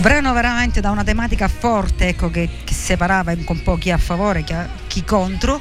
Brano 0.04 0.34
veramente 0.34 0.82
da 0.82 0.90
una 0.90 1.02
tematica 1.02 1.48
forte, 1.48 2.08
ecco, 2.08 2.28
che, 2.28 2.46
che 2.62 2.74
separava 2.74 3.32
un 3.32 3.62
po' 3.62 3.78
chi 3.78 3.90
a 3.90 3.96
favore, 3.96 4.44
chi, 4.44 4.54
chi 4.86 5.02
contro, 5.02 5.58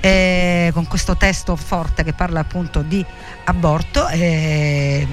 eh, 0.00 0.68
con 0.74 0.86
questo 0.86 1.16
testo 1.16 1.56
forte 1.56 2.04
che 2.04 2.12
parla 2.12 2.40
appunto 2.40 2.82
di 2.82 3.02
aborto. 3.44 4.06
eh, 4.08 5.06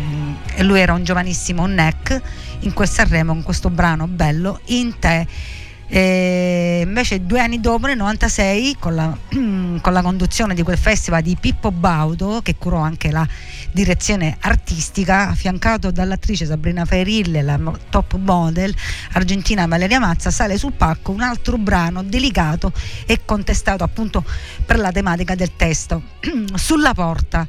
e 0.55 0.63
lui 0.63 0.81
era 0.81 0.91
un 0.91 1.05
giovanissimo 1.05 1.65
Neck 1.65 2.21
in 2.59 2.73
quel 2.73 2.89
Sanremo 2.89 3.31
con 3.31 3.43
questo 3.43 3.69
brano 3.69 4.05
bello, 4.05 4.59
In 4.65 4.99
te. 4.99 5.27
E 5.87 6.81
invece 6.83 7.25
due 7.25 7.39
anni 7.39 7.61
dopo, 7.61 7.87
nel 7.87 7.95
96, 7.95 8.75
con 8.79 8.95
la, 8.95 9.15
con 9.29 9.93
la 9.93 10.01
conduzione 10.01 10.55
di 10.55 10.61
quel 10.61 10.77
festival 10.77 11.21
di 11.21 11.37
Pippo 11.39 11.71
Baudo, 11.71 12.41
che 12.43 12.55
curò 12.57 12.79
anche 12.79 13.11
la 13.11 13.25
direzione 13.73 14.37
artistica, 14.39 15.29
affiancato 15.29 15.91
dall'attrice 15.91 16.45
Sabrina 16.45 16.85
Ferilli 16.85 17.39
e 17.39 17.41
la 17.41 17.59
top 17.89 18.15
model 18.17 18.73
argentina 19.13 19.65
Valeria 19.65 19.99
Mazza, 19.99 20.31
sale 20.31 20.57
sul 20.57 20.73
palco 20.73 21.11
un 21.11 21.21
altro 21.21 21.57
brano 21.57 22.03
delicato 22.03 22.71
e 23.05 23.25
contestato 23.25 23.83
appunto 23.83 24.23
per 24.65 24.77
la 24.77 24.91
tematica 24.91 25.35
del 25.35 25.55
testo. 25.55 26.01
Sulla 26.55 26.93
porta. 26.93 27.47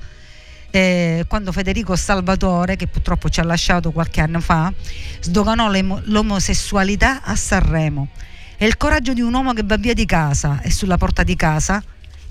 eh, 0.70 1.25
quando 1.29 1.53
Federico 1.53 1.95
Salvatore, 1.95 2.75
che 2.75 2.89
purtroppo 2.89 3.29
ci 3.29 3.39
ha 3.39 3.45
lasciato 3.45 3.93
qualche 3.93 4.20
anno 4.20 4.41
fa, 4.41 4.72
sdoganò 5.20 5.70
l'omosessualità 5.70 7.22
a 7.22 7.37
Sanremo. 7.37 8.09
E 8.57 8.66
il 8.66 8.77
coraggio 8.77 9.12
di 9.12 9.20
un 9.20 9.33
uomo 9.33 9.53
che 9.53 9.62
va 9.64 9.77
via 9.77 9.95
di 9.95 10.05
casa 10.05 10.61
e 10.62 10.70
sulla 10.70 10.97
porta 10.97 11.22
di 11.22 11.37
casa 11.37 11.81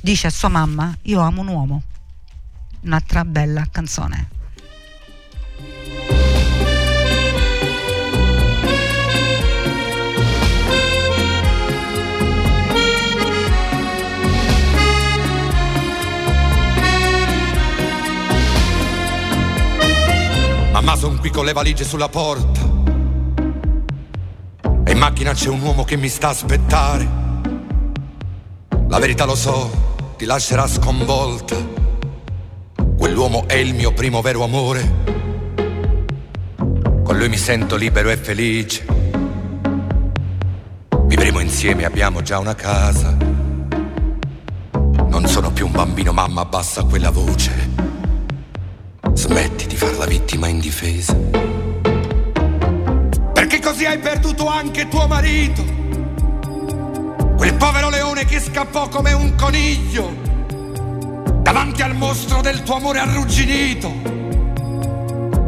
dice 0.01 0.27
a 0.27 0.29
sua 0.29 0.49
mamma: 0.49 0.93
Io 1.03 1.21
amo 1.21 1.41
un 1.41 1.47
uomo. 1.47 1.83
Un'altra 2.85 3.23
bella 3.23 3.65
canzone. 3.71 4.29
Mamma 20.73 20.95
son 20.97 21.19
qui 21.19 21.29
con 21.29 21.45
le 21.45 21.53
valigie 21.53 21.85
sulla 21.85 22.09
porta. 22.09 22.59
E 24.83 24.91
in 24.91 24.97
macchina 24.97 25.33
c'è 25.33 25.47
un 25.47 25.61
uomo 25.61 25.85
che 25.85 25.95
mi 25.95 26.09
sta 26.09 26.27
a 26.27 26.31
aspettare. 26.31 27.07
La 28.89 28.99
verità 28.99 29.23
lo 29.23 29.35
so, 29.35 30.15
ti 30.17 30.25
lascerà 30.25 30.67
sconvolta 30.67 31.72
Quell'uomo 33.03 33.49
è 33.49 33.55
il 33.55 33.73
mio 33.73 33.91
primo 33.91 34.21
vero 34.21 34.45
amore 34.45 34.93
Con 36.55 37.17
lui 37.17 37.27
mi 37.27 37.35
sento 37.35 37.75
libero 37.75 38.09
e 38.09 38.15
felice 38.15 38.85
Vivremo 41.07 41.41
insieme, 41.41 41.83
abbiamo 41.83 42.21
già 42.21 42.39
una 42.39 42.55
casa 42.55 43.13
Non 45.09 45.27
sono 45.27 45.51
più 45.51 45.65
un 45.65 45.73
bambino, 45.73 46.13
mamma, 46.13 46.43
abbassa 46.43 46.85
quella 46.85 47.09
voce 47.09 47.51
Smetti 49.11 49.67
di 49.67 49.75
far 49.75 49.97
la 49.97 50.05
vittima 50.05 50.47
indifesa. 50.47 51.13
Perché 53.33 53.59
così 53.59 53.85
hai 53.85 53.99
perduto 53.99 54.47
anche 54.47 54.87
tuo 54.87 55.07
marito. 55.07 55.61
Quel 57.35 57.53
povero 57.55 57.89
leone 57.89 58.23
che 58.23 58.39
scappò 58.39 58.87
come 58.87 59.11
un 59.11 59.35
coniglio. 59.35 60.32
Davanti 61.53 61.83
al 61.83 61.95
mostro 61.95 62.41
del 62.41 62.63
tuo 62.63 62.77
amore 62.77 62.97
arrugginito. 62.97 63.93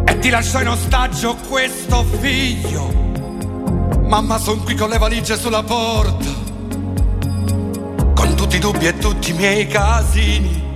E 0.05 0.19
ti 0.19 0.29
lasciò 0.29 0.61
in 0.61 0.67
ostaggio 0.67 1.35
questo 1.49 2.05
figlio. 2.21 2.93
Mamma, 4.03 4.37
son 4.37 4.63
qui 4.63 4.75
con 4.75 4.89
le 4.89 4.99
valigie 4.99 5.35
sulla 5.35 5.63
porta. 5.63 6.29
Con 8.13 8.35
tutti 8.35 8.57
i 8.57 8.59
dubbi 8.59 8.85
e 8.85 8.99
tutti 8.99 9.31
i 9.31 9.33
miei 9.33 9.65
casini. 9.65 10.73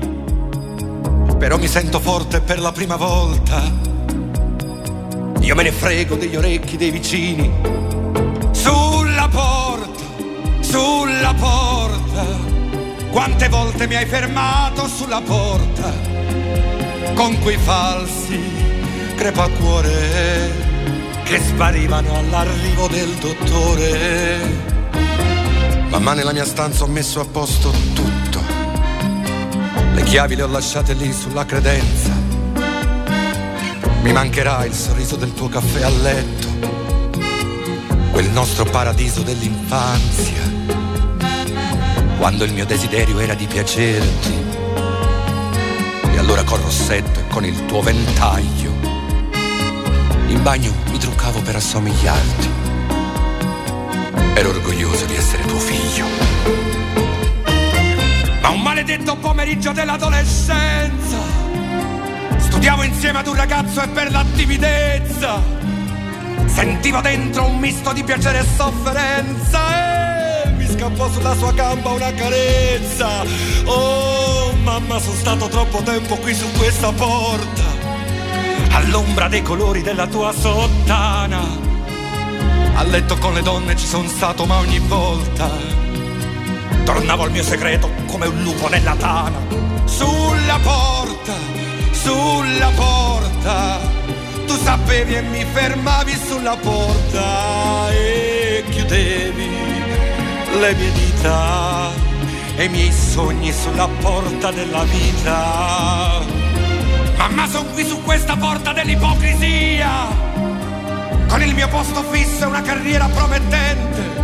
Però 1.37 1.59
mi 1.59 1.67
sento 1.67 1.99
forte 1.99 2.41
per 2.41 2.59
la 2.59 2.71
prima 2.71 2.95
volta. 2.95 3.61
Io 5.41 5.53
me 5.53 5.61
ne 5.61 5.71
frego 5.71 6.15
degli 6.15 6.37
orecchi 6.37 6.75
dei 6.75 6.89
vicini. 6.89 7.53
Sulla 8.49 9.29
porta, 9.31 10.03
sulla 10.61 11.35
porta. 11.37 11.78
Quante 13.11 13.49
volte 13.49 13.87
mi 13.87 13.95
hai 13.95 14.05
fermato 14.05 14.87
sulla 14.87 15.21
porta? 15.21 15.91
Con 17.15 17.39
quei 17.39 17.57
falsi 17.57 18.39
crepacuore 19.15 20.67
che 21.23 21.39
sparivano 21.39 22.17
all'arrivo 22.17 22.87
del 22.87 23.09
dottore. 23.15 24.39
Mamma 25.89 26.13
nella 26.13 26.31
mia 26.33 26.45
stanza 26.45 26.83
ho 26.83 26.87
messo 26.87 27.19
a 27.19 27.25
posto 27.25 27.71
tutto. 27.93 28.41
Le 29.93 30.03
chiavi 30.03 30.35
le 30.35 30.43
ho 30.43 30.47
lasciate 30.47 30.93
lì 30.93 31.11
sulla 31.11 31.45
credenza. 31.45 32.13
Mi 34.01 34.13
mancherà 34.13 34.65
il 34.65 34.73
sorriso 34.73 35.17
del 35.17 35.33
tuo 35.33 35.49
caffè 35.49 35.81
a 35.83 35.89
letto, 35.89 36.47
quel 38.11 38.29
nostro 38.29 38.63
paradiso 38.63 39.21
dell'infanzia, 39.23 40.41
quando 42.19 42.43
il 42.43 42.51
mio 42.51 42.65
desiderio 42.65 43.17
era 43.19 43.33
di 43.33 43.47
piacerti. 43.47 44.33
E 46.11 46.17
allora 46.17 46.43
col 46.43 46.59
rossetto 46.59 47.21
e 47.21 47.27
con 47.27 47.45
il 47.45 47.65
tuo 47.65 47.81
ventaglio, 47.81 48.73
in 50.27 50.43
bagno 50.43 50.73
mi 50.91 50.97
truccavo 50.99 51.41
per 51.41 51.55
assomigliarti. 51.55 52.49
Ero 54.33 54.49
orgoglioso 54.49 55.05
di 55.05 55.15
essere 55.15 55.45
tuo 55.45 55.57
figlio. 55.59 56.05
Ma 58.41 58.49
un 58.49 58.61
maledetto 58.61 59.15
pomeriggio 59.15 59.71
dell'adolescenza 59.71 61.17
Studiavo 62.37 62.83
insieme 62.83 63.19
ad 63.19 63.27
un 63.27 63.35
ragazzo 63.35 63.81
e 63.81 63.87
per 63.89 64.11
la 64.11 64.25
timidezza 64.33 65.41
Sentivo 66.45 67.01
dentro 67.01 67.45
un 67.45 67.59
misto 67.59 67.91
di 67.91 68.03
piacere 68.03 68.39
e 68.39 68.45
sofferenza 68.55 70.05
E 70.05 70.08
scappò 70.69 71.11
sulla 71.11 71.35
sua 71.35 71.51
gamba 71.51 71.89
una 71.89 72.13
carezza 72.13 73.23
Oh 73.65 74.53
mamma 74.63 74.99
sono 74.99 75.15
stato 75.15 75.47
troppo 75.47 75.81
tempo 75.81 76.15
qui 76.17 76.33
su 76.33 76.49
questa 76.57 76.91
porta 76.91 77.63
All'ombra 78.71 79.27
dei 79.27 79.41
colori 79.41 79.81
della 79.81 80.07
tua 80.07 80.31
sottana 80.31 81.41
A 82.75 82.83
letto 82.83 83.17
con 83.17 83.33
le 83.33 83.41
donne 83.41 83.75
ci 83.75 83.85
sono 83.85 84.07
stato 84.07 84.45
ma 84.45 84.57
ogni 84.57 84.79
volta 84.79 85.79
Tornavo 86.89 87.21
al 87.21 87.29
mio 87.31 87.43
segreto 87.43 87.87
come 88.07 88.25
un 88.25 88.41
lupo 88.41 88.67
nella 88.67 88.95
tana. 88.95 89.37
Sulla 89.85 90.57
porta, 90.63 91.35
sulla 91.91 92.71
porta. 92.75 93.79
Tu 94.47 94.55
sapevi 94.57 95.13
e 95.13 95.21
mi 95.21 95.45
fermavi 95.45 96.17
sulla 96.27 96.55
porta 96.55 97.91
e 97.91 98.63
chiudevi 98.71 99.58
le 100.57 100.73
mie 100.73 100.91
dita 100.91 101.91
e 102.55 102.63
i 102.63 102.69
miei 102.69 102.91
sogni 102.91 103.51
sulla 103.51 103.87
porta 103.99 104.51
della 104.51 104.83
vita. 104.83 106.21
Mamma, 107.17 107.47
sono 107.47 107.69
qui 107.71 107.85
su 107.85 108.01
questa 108.03 108.35
porta 108.35 108.73
dell'ipocrisia, 108.73 110.07
con 111.27 111.41
il 111.41 111.53
mio 111.53 111.67
posto 111.67 112.01
fisso 112.03 112.43
e 112.43 112.47
una 112.47 112.61
carriera 112.61 113.07
promettente 113.07 114.19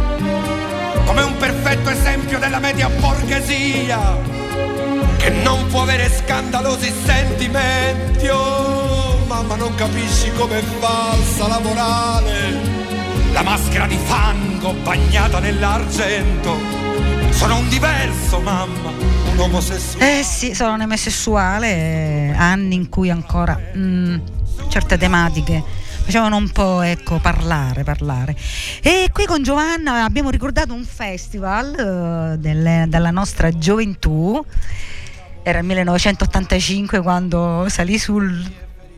come 1.05 1.21
un 1.21 1.37
perfetto 1.37 1.89
esempio 1.89 2.39
della 2.39 2.59
media 2.59 2.89
borghesia 2.89 4.17
che 5.17 5.29
non 5.29 5.65
può 5.67 5.83
avere 5.83 6.09
scandalosi 6.09 6.91
sentimenti. 7.05 8.27
Oh, 8.27 9.19
mamma, 9.27 9.55
non 9.55 9.73
capisci 9.75 10.31
com'è 10.33 10.61
falsa 10.79 11.47
la 11.47 11.59
morale, 11.59 12.74
la 13.35 13.41
maschera 13.43 13.85
di 13.85 13.97
fango 13.97 14.71
bagnata 14.81 15.39
nell'argento. 15.39 16.57
Sono 17.31 17.57
un 17.57 17.67
diverso, 17.67 18.39
mamma, 18.39 18.91
un 19.33 19.37
omosessuale. 19.39 20.19
Eh 20.19 20.23
sì, 20.23 20.55
sono 20.55 20.75
un 20.75 20.79
omosessuale, 20.81 21.67
eh, 21.67 22.33
anni 22.33 22.75
in 22.75 22.87
cui 22.87 23.09
ancora 23.09 23.59
mm, 23.75 24.17
certe 24.69 24.97
tematiche 24.97 25.61
facevano 26.05 26.37
un 26.37 26.49
po' 26.49 26.79
ecco, 26.79 27.19
parlare, 27.19 27.83
parlare. 27.83 28.37
E 28.81 29.09
qui 29.11 29.25
con 29.25 29.43
Giovanna 29.43 30.05
abbiamo 30.05 30.29
ricordato 30.29 30.73
un 30.73 30.85
festival 30.85 32.33
eh, 32.35 32.37
delle- 32.37 32.85
della 32.87 33.11
nostra 33.11 33.49
gioventù, 33.49 34.41
era 35.43 35.59
il 35.59 35.65
1985 35.65 37.01
quando 37.01 37.65
salì 37.67 37.97
sul 37.97 38.49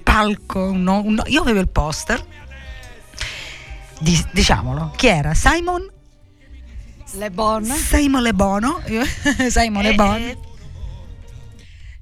palco, 0.03 0.71
no- 0.75 1.01
un- 1.03 1.23
io 1.25 1.41
avevo 1.41 1.59
il 1.59 1.69
poster, 1.69 2.23
di- 3.99 4.25
diciamolo, 4.31 4.91
chi 4.95 5.07
era? 5.07 5.33
Simon? 5.33 5.85
Le 7.13 7.31
Bon. 7.31 7.63
Simon 7.63 8.21
Le 8.21 8.33
Bono, 8.33 8.81
Simon 9.49 9.81
Le 9.83 9.93
Bon. 9.95 10.37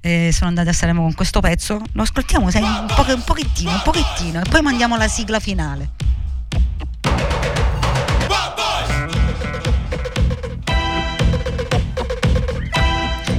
E 0.00 0.30
sono 0.32 0.48
andata 0.48 0.70
a 0.70 0.72
Sanremo 0.72 1.02
con 1.02 1.14
questo 1.14 1.40
pezzo. 1.40 1.80
Lo 1.92 2.02
ascoltiamo 2.02 2.50
sai, 2.50 2.62
un, 2.62 2.86
po- 2.94 3.12
un 3.12 3.22
pochettino, 3.24 3.70
un 3.72 3.80
pochettino, 3.82 4.40
e 4.40 4.48
poi 4.48 4.62
mandiamo 4.62 4.96
la 4.96 5.08
sigla 5.08 5.40
finale. 5.40 5.90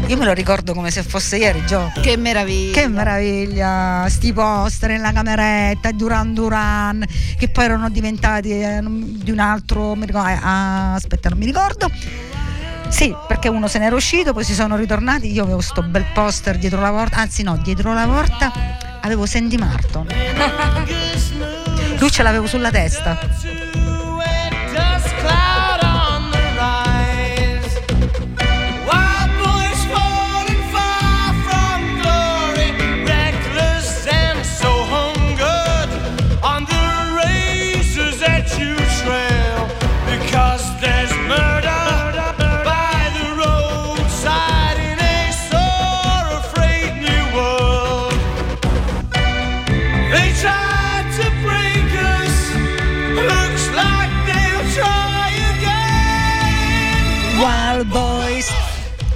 Io 0.07 0.15
me 0.15 0.23
lo 0.23 0.31
ricordo 0.31 0.73
come 0.73 0.89
se 0.89 1.03
fosse 1.03 1.35
ieri, 1.35 1.65
Gio. 1.65 1.91
Che 2.01 2.15
meraviglia. 2.15 2.79
Che 2.79 2.87
meraviglia, 2.87 4.05
sti 4.07 4.31
poster 4.31 4.91
nella 4.91 5.11
cameretta, 5.11 5.91
Duran 5.91 6.33
Duran, 6.33 7.05
che 7.37 7.49
poi 7.49 7.65
erano 7.65 7.89
diventati 7.89 8.51
eh, 8.51 8.79
di 8.81 9.31
un 9.31 9.39
altro, 9.39 9.95
mi 9.95 10.05
ricordo, 10.05 10.29
eh, 10.29 10.39
ah, 10.41 10.93
aspetta, 10.93 11.27
non 11.27 11.37
mi 11.37 11.45
ricordo. 11.45 11.91
Sì, 12.87 13.13
perché 13.27 13.49
uno 13.49 13.67
se 13.67 13.79
n'era 13.79 13.95
uscito, 13.95 14.31
poi 14.31 14.45
si 14.45 14.53
sono 14.53 14.77
ritornati, 14.77 15.29
io 15.29 15.43
avevo 15.43 15.59
sto 15.59 15.83
bel 15.83 16.05
poster 16.13 16.57
dietro 16.57 16.79
la 16.79 16.89
porta, 16.89 17.17
anzi 17.17 17.43
no, 17.43 17.57
dietro 17.57 17.93
la 17.93 18.05
porta 18.05 18.85
avevo 19.01 19.25
Sandy 19.25 19.57
Martin. 19.57 20.07
Lui 21.99 22.11
ce 22.11 22.23
l'avevo 22.23 22.47
sulla 22.47 22.71
testa. 22.71 23.66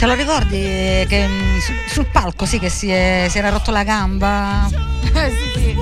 Te 0.01 0.07
lo 0.07 0.15
ricordi 0.15 0.57
che 1.07 1.27
mm, 1.27 1.57
su- 1.59 1.73
sul 1.93 2.05
palco 2.07 2.47
sì 2.47 2.57
che 2.57 2.69
si, 2.69 2.89
è- 2.89 3.27
si 3.29 3.37
era 3.37 3.49
rotto 3.49 3.69
la 3.69 3.83
gamba? 3.83 4.67
sì, 4.73 5.59
sì. 5.59 5.77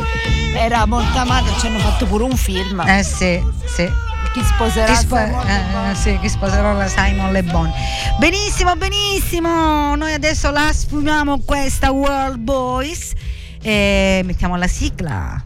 Era 0.57 0.85
molto 0.85 1.17
amato, 1.19 1.57
ci 1.57 1.67
hanno 1.67 1.79
fatto 1.79 2.05
pure 2.05 2.25
un 2.25 2.35
film. 2.35 2.83
Eh 2.85 3.01
sì, 3.01 3.41
sì. 3.65 3.89
Chi 4.33 4.43
sposerà 4.43 4.91
Chi, 4.91 4.95
spo- 4.95 5.15
eh, 5.15 5.95
sì, 5.95 6.19
chi 6.19 6.27
sposerà 6.27 6.73
la 6.73 6.87
Simon 6.89 7.31
Le 7.31 7.43
Bon. 7.43 7.71
Benissimo, 8.17 8.75
benissimo. 8.75 9.95
Noi 9.95 10.11
adesso 10.11 10.51
la 10.51 10.69
sfumiamo 10.73 11.39
questa 11.45 11.91
World 11.91 12.39
Boys 12.39 13.13
e 13.61 14.21
mettiamo 14.25 14.57
la 14.57 14.67
sigla. 14.67 15.41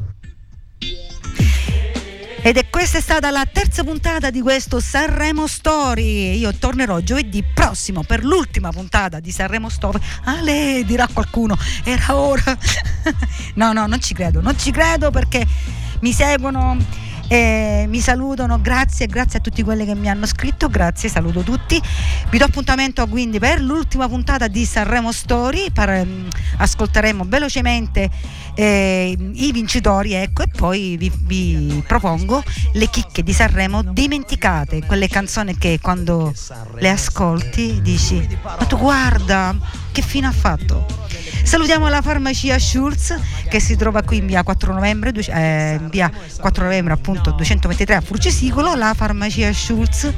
Ed 2.46 2.58
è 2.58 2.70
questa 2.70 2.98
è 2.98 3.02
stata 3.02 3.32
la 3.32 3.48
terza 3.50 3.86
puntata 3.86 4.30
di 4.30 4.42
questo 4.42 4.82
Sanremo 4.82 5.48
Story. 5.48 6.38
Io 6.38 6.54
tornerò 6.54 7.00
giovedì 7.00 7.42
prossimo 7.42 8.04
per 8.04 8.26
l'ultima 8.26 8.70
puntata 8.70 9.22
di 9.22 9.32
Sanremo 9.32 9.70
Story. 9.70 9.98
Ale, 10.26 10.84
dirà 10.86 11.08
qualcuno, 11.08 11.58
era 11.86 12.18
ora. 12.18 12.58
no, 13.56 13.72
no, 13.72 13.88
non 13.88 14.02
ci 14.02 14.14
credo, 14.14 14.42
non 14.42 14.60
ci 14.60 14.72
credo 14.72 15.10
perché 15.10 15.48
mi 16.02 16.12
seguono 16.12 16.76
e 17.28 17.86
mi 17.88 18.00
salutano. 18.00 18.60
Grazie, 18.62 19.08
grazie 19.08 19.40
a 19.40 19.42
tutti 19.42 19.64
quelli 19.64 19.86
che 19.86 19.96
mi 19.96 20.10
hanno 20.10 20.26
scritto. 20.26 20.70
Grazie, 20.70 21.10
saluto 21.10 21.42
tutti. 21.42 21.82
Vi 22.30 22.38
do 22.38 22.46
appuntamento 22.46 23.06
quindi 23.08 23.40
per 23.40 23.62
l'ultima 23.62 24.08
puntata 24.08 24.48
di 24.48 24.66
Sanremo 24.66 25.12
Story. 25.12 25.72
Per, 25.72 26.06
mm, 26.06 26.28
ascolteremo 26.58 27.26
velocemente 27.28 28.10
eh, 28.56 29.18
i 29.34 29.52
vincitori, 29.52 30.14
ecco, 30.14 30.44
e 30.44 30.48
poi 30.48 30.98
vi, 30.98 31.12
vi 31.14 31.84
propongo 31.86 32.44
le 32.74 32.90
chicche 32.90 33.24
di 33.24 33.34
Sanremo 33.34 33.82
dimenticate, 33.84 34.86
quelle 34.86 35.08
canzoni 35.08 35.58
che 35.58 35.80
quando 35.82 36.34
le 36.76 36.90
ascolti 36.90 37.82
dici 37.82 38.28
ma 38.44 38.66
tu 38.66 38.78
guarda 38.78 39.56
che 39.92 40.02
fine 40.02 40.28
ha 40.28 40.32
fatto. 40.32 40.86
Salutiamo 41.44 41.88
la 41.90 42.02
farmacia 42.02 42.58
Schulz 42.58 43.16
che 43.48 43.60
si 43.60 43.76
trova 43.76 44.02
qui 44.02 44.18
in 44.18 44.26
via 44.26 44.44
4 44.44 44.74
novembre, 44.74 45.12
eh, 45.12 45.80
via 45.90 46.12
4 46.40 46.64
novembre 46.64 46.94
appunto 46.94 47.32
223 47.32 47.96
a 47.96 48.02
Furcesicolo, 48.02 48.74
la 48.76 48.94
farmacia 48.96 49.54
Schulz 49.54 50.12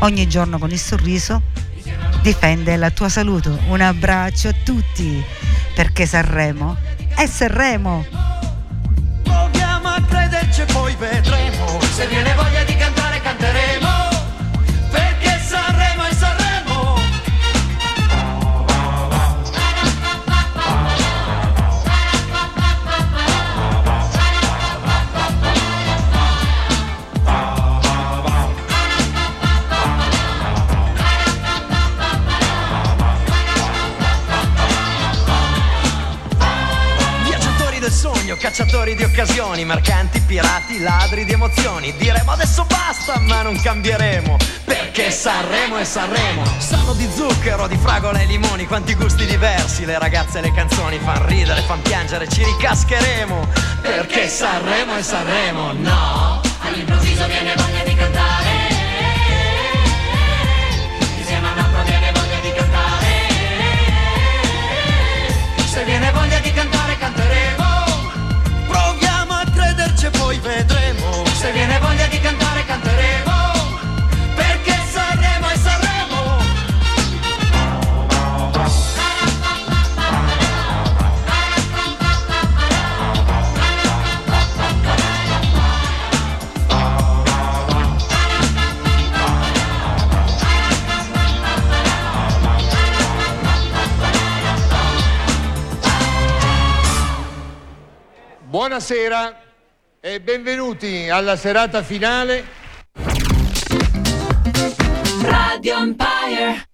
ogni 0.00 0.28
giorno 0.28 0.58
con 0.58 0.70
il 0.70 0.78
sorriso 0.78 1.42
difende 2.20 2.76
la 2.76 2.90
tua 2.90 3.08
salute. 3.08 3.56
Un 3.68 3.80
abbraccio 3.80 4.48
a 4.48 4.54
tutti 4.64 5.24
perché 5.74 6.06
Sanremo 6.06 6.76
è 7.14 7.26
Sanremo. 7.26 8.04
Cacciatori 38.56 38.94
di 38.94 39.02
occasioni, 39.02 39.66
mercanti, 39.66 40.18
pirati, 40.20 40.80
ladri 40.80 41.26
di 41.26 41.32
emozioni. 41.32 41.94
Diremo 41.98 42.30
adesso 42.30 42.64
basta, 42.64 43.18
ma 43.20 43.42
non 43.42 43.60
cambieremo. 43.60 44.38
Perché 44.64 45.10
Sanremo 45.10 45.76
è 45.76 45.84
Sanremo. 45.84 46.42
Sanno 46.56 46.94
di 46.94 47.06
zucchero, 47.14 47.66
di 47.66 47.76
fragola 47.76 48.18
e 48.18 48.24
limoni, 48.24 48.64
quanti 48.64 48.94
gusti 48.94 49.26
diversi. 49.26 49.84
Le 49.84 49.98
ragazze 49.98 50.38
e 50.38 50.40
le 50.40 50.54
canzoni 50.54 50.98
fan 50.98 51.26
ridere, 51.26 51.60
fan 51.66 51.82
piangere, 51.82 52.30
ci 52.30 52.42
ricascheremo. 52.44 53.46
Perché 53.82 54.26
Sanremo 54.26 54.96
è 54.96 55.02
Sanremo, 55.02 55.72
no. 55.72 56.40
All'improvviso 56.60 57.26
viene 57.26 57.54
voglia 57.56 57.84
di 57.84 57.94
cantare. 57.94 58.15
Buonasera 98.76 99.40
e 100.00 100.20
benvenuti 100.20 101.08
alla 101.08 101.34
serata 101.36 101.82
finale. 101.82 102.44
Radio 105.22 105.78
Empire. 105.78 106.68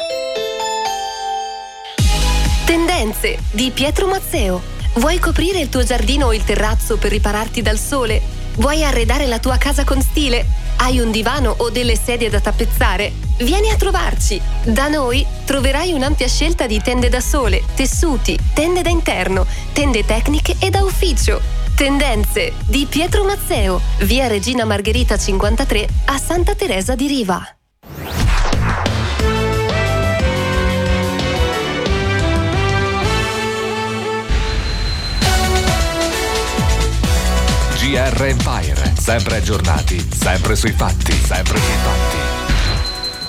Tendenze 2.67 3.39
di 3.53 3.71
Pietro 3.71 4.09
Mazzeo. 4.09 4.61
Vuoi 4.95 5.21
coprire 5.21 5.61
il 5.61 5.69
tuo 5.69 5.85
giardino 5.85 6.27
o 6.27 6.35
il 6.35 6.43
terrazzo 6.43 6.97
per 6.99 7.13
ripararti 7.13 7.63
dal 7.63 7.79
sole? 7.79 8.21
Vuoi 8.57 8.83
arredare 8.83 9.27
la 9.27 9.39
tua 9.39 9.57
casa 9.57 9.85
con 9.85 10.03
stile? 10.03 10.45
Hai 10.79 10.99
un 10.99 11.13
divano 11.13 11.55
o 11.57 11.71
delle 11.71 11.95
sedie 11.95 12.29
da 12.29 12.41
tappezzare? 12.41 13.13
Vieni 13.39 13.71
a 13.71 13.77
trovarci! 13.77 14.43
Da 14.65 14.89
noi 14.89 15.25
troverai 15.45 15.93
un'ampia 15.93 16.27
scelta 16.27 16.67
di 16.67 16.81
tende 16.83 17.09
da 17.09 17.21
sole, 17.21 17.63
tessuti, 17.77 18.37
tende 18.55 18.83
da 18.83 18.91
interno, 18.91 19.47
tende 19.73 20.05
tecniche 20.05 20.57
e 20.59 20.69
da 20.69 20.83
ufficio. 20.83 21.62
Tendenze 21.83 22.53
di 22.65 22.87
Pietro 22.89 23.25
Mazzeo, 23.25 23.81
via 24.03 24.29
Regina 24.29 24.65
Margherita 24.65 25.19
53 25.19 25.89
a 26.05 26.17
Santa 26.17 26.55
Teresa 26.55 26.95
di 26.95 27.09
Riva. 27.09 27.45
GR 37.81 38.27
Empire, 38.27 38.95
sempre 38.97 39.39
aggiornati, 39.39 40.09
sempre 40.09 40.55
sui 40.55 40.71
fatti, 40.71 41.11
sempre 41.11 41.59
sui 41.59 41.77
fatti. 41.83 42.42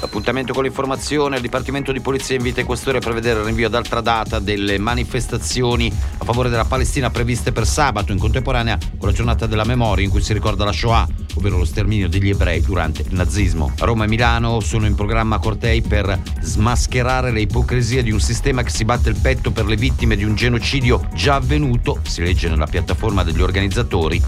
Appuntamento 0.04 0.54
con 0.54 0.64
l'informazione, 0.64 1.38
il 1.38 1.42
Dipartimento 1.42 1.94
di 1.94 2.02
Polizia 2.02 2.36
invita 2.36 2.60
i 2.60 2.66
questori 2.66 2.98
a 2.98 3.00
prevedere 3.00 3.40
il 3.40 3.46
rinvio 3.46 3.68
ad 3.68 3.74
altra 3.74 4.02
data 4.02 4.40
delle 4.40 4.78
manifestazioni 4.78 5.92
a 6.18 6.26
favore 6.26 6.50
della 6.50 6.66
Palestina 6.66 7.10
previste 7.10 7.54
per 7.54 7.66
sabato, 7.66 8.12
in 8.12 8.20
contemporanea 8.20 8.78
con 8.98 9.08
la 9.08 9.16
giornata 9.16 9.46
della 9.46 9.64
memoria 9.64 10.04
in 10.04 10.12
cui 10.12 10.22
si 10.22 10.34
ricorda 10.34 10.66
la 10.66 10.74
Shoah, 10.74 11.08
ovvero 11.36 11.58
lo 11.58 11.66
sterminio 11.66 12.10
degli 12.10 12.30
ebrei 12.30 12.62
durante 12.62 13.04
il 13.04 13.16
nazismo. 13.16 13.72
A 13.80 13.86
Roma 13.86 14.04
e 14.04 14.08
Milano 14.08 14.60
sono 14.60 14.86
in 14.86 14.94
programma 14.94 15.40
cortei 15.40 15.82
per 15.82 16.22
smascherare 16.42 17.32
le 17.32 17.42
ipocrisie 17.42 18.04
di 18.04 18.12
un 18.12 18.20
sistema 18.20 18.62
che 18.62 18.70
si 18.70 18.84
batte 18.86 19.10
il 19.10 19.18
petto 19.20 19.52
per 19.52 19.66
le 19.66 19.78
vittime 19.78 20.18
di 20.18 20.26
un 20.26 20.36
genocidio 20.36 21.08
già 21.14 21.36
avvenuto, 21.36 22.00
si 22.04 22.22
legge 22.22 22.50
nella 22.50 22.68
piattaforma 22.68 23.24
degli 23.24 23.42
organizzatori, 23.42 24.22